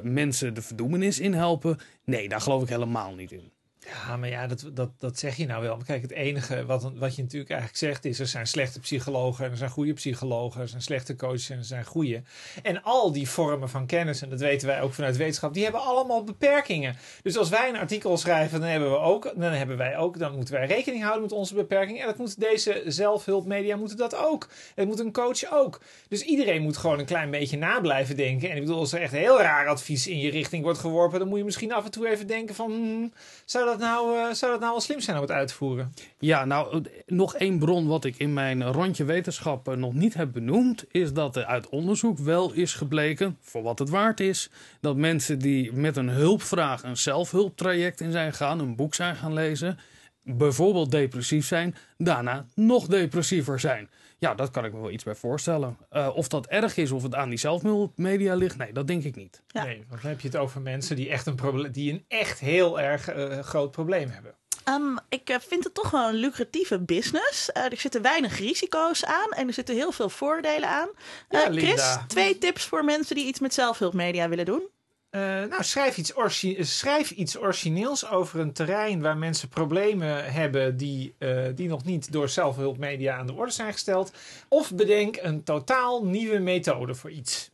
mensen 0.02 0.54
de 0.54 0.62
verdoemenis 0.62 1.20
inhelpen. 1.20 1.78
Nee, 2.04 2.28
daar 2.28 2.40
geloof 2.40 2.62
ik 2.62 2.68
helemaal 2.68 3.14
niet 3.14 3.32
in. 3.32 3.50
Ja, 3.86 4.16
maar 4.16 4.28
ja, 4.28 4.46
dat, 4.46 4.70
dat, 4.72 4.90
dat 4.98 5.18
zeg 5.18 5.36
je 5.36 5.46
nou 5.46 5.62
wel. 5.62 5.76
Maar 5.76 5.84
kijk, 5.84 6.02
het 6.02 6.10
enige 6.10 6.66
wat, 6.66 6.92
wat 6.94 7.16
je 7.16 7.22
natuurlijk 7.22 7.50
eigenlijk 7.50 7.80
zegt 7.80 8.04
is... 8.04 8.18
er 8.18 8.26
zijn 8.26 8.46
slechte 8.46 8.80
psychologen 8.80 9.44
en 9.44 9.50
er 9.50 9.56
zijn 9.56 9.70
goede 9.70 9.92
psychologen. 9.92 10.60
Er 10.60 10.68
zijn 10.68 10.82
slechte 10.82 11.16
coaches 11.16 11.50
en 11.50 11.58
er 11.58 11.64
zijn 11.64 11.84
goede. 11.84 12.22
En 12.62 12.82
al 12.82 13.12
die 13.12 13.28
vormen 13.28 13.68
van 13.68 13.86
kennis, 13.86 14.22
en 14.22 14.30
dat 14.30 14.40
weten 14.40 14.68
wij 14.68 14.82
ook 14.82 14.92
vanuit 14.92 15.16
wetenschap... 15.16 15.54
die 15.54 15.62
hebben 15.62 15.80
allemaal 15.80 16.24
beperkingen. 16.24 16.96
Dus 17.22 17.38
als 17.38 17.48
wij 17.48 17.68
een 17.68 17.76
artikel 17.76 18.16
schrijven, 18.16 18.60
dan 18.60 18.68
hebben, 18.68 18.90
we 18.90 18.98
ook, 18.98 19.32
dan 19.36 19.52
hebben 19.52 19.76
wij 19.76 19.96
ook... 19.96 20.18
dan 20.18 20.34
moeten 20.34 20.54
wij 20.54 20.66
rekening 20.66 21.02
houden 21.02 21.22
met 21.22 21.32
onze 21.32 21.54
beperkingen. 21.54 22.00
En 22.00 22.06
dat 22.06 22.18
moet 22.18 22.40
deze 22.40 22.82
zelfhulpmedia 22.86 23.76
moeten 23.76 23.96
dat 23.96 24.16
ook. 24.16 24.48
Dat 24.74 24.86
moet 24.86 24.98
een 24.98 25.12
coach 25.12 25.52
ook. 25.52 25.80
Dus 26.08 26.22
iedereen 26.22 26.62
moet 26.62 26.76
gewoon 26.76 26.98
een 26.98 27.04
klein 27.04 27.30
beetje 27.30 27.58
na 27.58 27.80
blijven 27.80 28.16
denken. 28.16 28.50
En 28.50 28.56
ik 28.56 28.62
bedoel, 28.62 28.78
als 28.78 28.92
er 28.92 29.00
echt 29.00 29.12
heel 29.12 29.40
raar 29.40 29.68
advies 29.68 30.06
in 30.06 30.18
je 30.18 30.30
richting 30.30 30.62
wordt 30.62 30.78
geworpen... 30.78 31.18
dan 31.18 31.28
moet 31.28 31.38
je 31.38 31.44
misschien 31.44 31.72
af 31.72 31.84
en 31.84 31.90
toe 31.90 32.08
even 32.08 32.26
denken 32.26 32.54
van... 32.54 32.70
hmm, 32.70 33.12
zou 33.44 33.64
dat 33.64 33.75
nou, 33.78 34.18
eh, 34.18 34.32
zou 34.32 34.52
dat 34.52 34.60
nou 34.60 34.72
wel 34.72 34.80
slim 34.80 35.00
zijn 35.00 35.16
om 35.16 35.22
het 35.22 35.30
uit 35.30 35.48
te 35.48 35.54
voeren? 35.54 35.92
Ja, 36.18 36.44
nou, 36.44 36.82
nog 37.06 37.34
één 37.34 37.58
bron 37.58 37.86
wat 37.86 38.04
ik 38.04 38.18
in 38.18 38.32
mijn 38.32 38.64
rondje 38.72 39.04
wetenschap 39.04 39.68
eh, 39.68 39.74
nog 39.74 39.94
niet 39.94 40.14
heb 40.14 40.32
benoemd, 40.32 40.84
is 40.90 41.12
dat 41.12 41.36
er 41.36 41.44
uit 41.44 41.68
onderzoek 41.68 42.18
wel 42.18 42.52
is 42.52 42.74
gebleken, 42.74 43.38
voor 43.40 43.62
wat 43.62 43.78
het 43.78 43.88
waard 43.88 44.20
is, 44.20 44.50
dat 44.80 44.96
mensen 44.96 45.38
die 45.38 45.72
met 45.72 45.96
een 45.96 46.08
hulpvraag 46.08 46.82
een 46.82 46.96
zelfhulptraject 46.96 48.00
in 48.00 48.12
zijn 48.12 48.30
gegaan, 48.30 48.58
een 48.58 48.76
boek 48.76 48.94
zijn 48.94 49.16
gaan 49.16 49.32
lezen, 49.32 49.78
bijvoorbeeld 50.22 50.90
depressief 50.90 51.46
zijn, 51.46 51.74
daarna 51.96 52.46
nog 52.54 52.86
depressiever 52.86 53.60
zijn. 53.60 53.88
Ja, 54.18 54.34
dat 54.34 54.50
kan 54.50 54.64
ik 54.64 54.72
me 54.72 54.80
wel 54.80 54.90
iets 54.90 55.04
bij 55.04 55.14
voorstellen. 55.14 55.78
Eh, 55.90 56.10
of 56.14 56.28
dat 56.28 56.46
erg 56.46 56.76
is, 56.76 56.90
of 56.90 57.02
het 57.02 57.14
aan 57.14 57.28
die 57.28 57.38
zelfhulpmedia 57.38 58.34
ligt, 58.34 58.56
nee, 58.56 58.72
dat 58.72 58.86
denk 58.86 59.04
ik 59.04 59.16
niet. 59.16 59.42
Ja. 59.48 59.64
Nee, 59.64 59.84
want 59.88 60.02
dan 60.02 60.10
heb 60.10 60.20
je 60.20 60.28
het 60.28 60.36
over 60.36 60.60
mensen 60.60 60.96
die 60.96 61.10
echt 61.10 61.26
een, 61.26 61.34
proble- 61.34 61.70
die 61.70 61.92
een 61.92 62.04
echt 62.08 62.38
heel 62.40 62.80
erg 62.80 63.08
eh, 63.08 63.38
groot 63.38 63.70
probleem 63.70 64.08
hebben. 64.10 64.34
Ehm, 64.64 64.96
ik 65.08 65.28
eh, 65.30 65.36
vind 65.48 65.64
het 65.64 65.74
toch 65.74 65.90
wel 65.90 66.08
een 66.08 66.14
lucratieve 66.14 66.80
business. 66.80 67.52
Eh, 67.52 67.64
er 67.64 67.76
zitten 67.76 68.02
weinig 68.02 68.38
risico's 68.38 69.04
aan 69.04 69.30
en 69.30 69.46
er 69.46 69.52
zitten 69.54 69.74
heel 69.74 69.92
veel 69.92 70.08
voordelen 70.08 70.68
aan. 70.68 70.88
Ja, 71.28 71.40
Chris, 71.40 71.54
Linda. 71.62 72.04
twee 72.06 72.38
tips 72.38 72.64
voor 72.64 72.84
mensen 72.84 73.16
die 73.16 73.26
iets 73.26 73.40
met 73.40 73.54
zelfhulpmedia 73.54 74.28
willen 74.28 74.44
doen. 74.44 74.68
Eh, 75.16 75.22
nou, 75.22 75.64
schrijf 75.64 75.96
iets, 75.96 76.14
schrijf 76.60 77.10
iets 77.10 77.38
origineels 77.38 78.08
over 78.08 78.40
een 78.40 78.52
terrein 78.52 79.00
waar 79.00 79.16
mensen 79.16 79.48
problemen 79.48 80.32
hebben 80.32 80.76
die, 80.76 81.14
eh, 81.18 81.44
die 81.54 81.68
nog 81.68 81.84
niet 81.84 82.12
door 82.12 82.28
zelfhulpmedia 82.28 83.16
aan 83.16 83.26
de 83.26 83.32
orde 83.32 83.52
zijn 83.52 83.72
gesteld. 83.72 84.12
Of 84.48 84.74
bedenk 84.74 85.18
een 85.22 85.42
totaal 85.42 86.04
nieuwe 86.04 86.38
methode 86.38 86.94
voor 86.94 87.10
iets. 87.10 87.50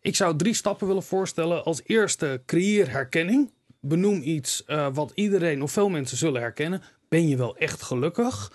Ik 0.00 0.16
zou 0.16 0.36
drie 0.36 0.54
stappen 0.54 0.86
willen 0.86 1.02
voorstellen. 1.02 1.64
Als 1.64 1.80
eerste, 1.86 2.42
creëer 2.46 2.90
herkenning. 2.90 3.52
Benoem 3.80 4.22
iets 4.22 4.64
eh, 4.64 4.88
wat 4.92 5.12
iedereen 5.14 5.62
of 5.62 5.72
veel 5.72 5.88
mensen 5.88 6.16
zullen 6.16 6.40
herkennen. 6.40 6.82
Ben 7.08 7.28
je 7.28 7.36
wel 7.36 7.56
echt 7.56 7.82
gelukkig? 7.82 8.52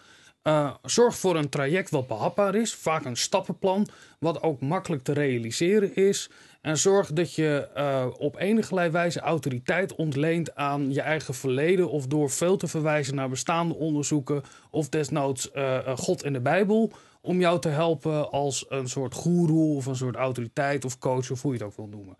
Zorg 0.82 1.18
voor 1.18 1.36
een 1.36 1.50
traject 1.50 1.89
wat 1.89 2.08
behapbaar 2.08 2.56
is. 2.56 2.74
Vaak 2.74 3.06
een 3.06 3.18
stappenplan, 3.18 3.88
wat 4.20 4.44
ook 4.44 4.62
makkelijk 4.62 5.04
te 5.04 5.13
realiseren 5.13 5.96
is. 5.96 6.30
En 6.62 6.78
zorg 6.78 7.13
dat 7.13 7.34
je 7.34 7.69
eh, 7.74 8.06
op 8.17 8.38
enige 8.38 8.89
wijze 8.91 9.19
autoriteit 9.19 9.95
ontleent 9.95 10.56
aan 10.56 10.93
je 10.93 11.02
eigen 11.02 11.34
verleden. 11.34 11.89
Of 11.89 12.08
door 12.08 12.30
veel 12.30 12.58
te 12.58 12.67
verwijzen 12.67 13.15
naar 13.15 13.30
bestaande 13.30 13.76
onderzoeken. 13.76 14.43
Of 14.69 14.89
desnoods 14.89 15.52
eh, 15.52 15.78
eh, 15.78 15.98
God 15.98 16.24
en 16.24 16.34
de 16.34 16.41
Bijbel. 16.41 16.91
Om 17.22 17.39
jou 17.39 17.60
te 17.60 17.69
helpen 17.69 18.32
als 18.32 18.65
een 18.69 18.89
soort 18.89 19.13
goeroe 19.13 19.76
of 19.76 19.86
een 19.86 19.95
soort 19.95 20.15
autoriteit 20.15 20.86
of 20.86 20.98
coach 20.98 21.32
of 21.32 21.41
hoe 21.41 21.54
je 21.54 21.58
het 21.58 21.67
ook 21.67 21.76
wil 21.76 21.88
noemen. 21.88 22.17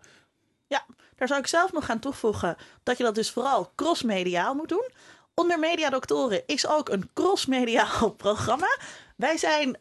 Ja, 0.66 0.86
daar 1.16 1.28
zou 1.28 1.40
ik 1.40 1.46
zelf 1.46 1.72
nog 1.72 1.84
gaan 1.84 1.98
toevoegen 1.98 2.56
dat 2.82 2.96
je 2.96 3.04
dat 3.04 3.14
dus 3.14 3.30
vooral 3.30 3.72
crossmediaal 3.74 4.54
moet 4.54 4.68
doen. 4.68 4.88
Onder 5.34 5.58
Mediadoktoren 5.58 6.42
is 6.46 6.66
ook 6.68 6.88
een 6.88 7.10
crossmediaal 7.14 8.10
programma. 8.26 8.78
Wij 9.16 9.36
zijn 9.36 9.76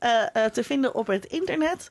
te 0.52 0.64
vinden 0.64 0.96
op 0.96 1.08
het 1.08 1.26
internet. 1.26 1.88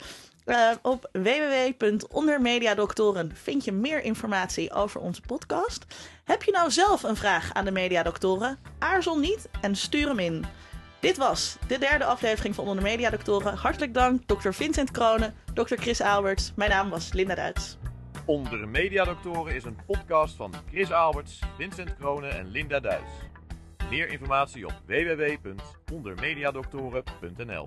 Eh, 0.49 0.71
op 0.83 1.09
www.ondermediadoktoren 1.13 3.31
vind 3.35 3.65
je 3.65 3.73
meer 3.73 4.03
informatie 4.03 4.73
over 4.73 5.01
onze 5.01 5.21
podcast. 5.21 5.87
Heb 6.25 6.43
je 6.43 6.51
nou 6.51 6.71
zelf 6.71 7.03
een 7.03 7.17
vraag 7.17 7.53
aan 7.53 7.65
de 7.65 7.71
Mediadoktoren? 7.71 8.59
Aarzel 8.79 9.19
niet 9.19 9.49
en 9.61 9.77
stuur 9.77 10.09
hem 10.09 10.19
in. 10.19 10.45
Dit 11.01 11.17
was 11.17 11.57
de 11.67 11.79
derde 11.79 12.05
aflevering 12.05 12.55
van 12.55 12.67
Onder 12.67 12.83
Mediadoktoren. 12.83 13.55
Hartelijk 13.55 13.95
dank, 13.95 14.23
Dr. 14.27 14.51
Vincent 14.51 14.91
Kronen, 14.91 15.35
Dr. 15.55 15.75
Chris 15.75 16.01
Alberts. 16.01 16.53
Mijn 16.57 16.71
naam 16.71 16.91
was 16.91 17.13
Linda 17.13 17.35
Duits. 17.35 17.79
Onder 18.25 18.69
Mediadoktoren 18.69 19.55
is 19.55 19.65
een 19.65 19.79
podcast 19.87 20.35
van 20.35 20.55
Chris 20.71 20.93
Alberts, 20.93 21.39
Vincent 21.57 21.97
Kronen 21.97 22.31
en 22.31 22.51
Linda 22.51 22.81
Duits. 22.81 23.13
Meer 23.91 24.09
informatie 24.09 24.67
op 24.67 24.75
www.ondermediadoktoren.nl 24.87 27.67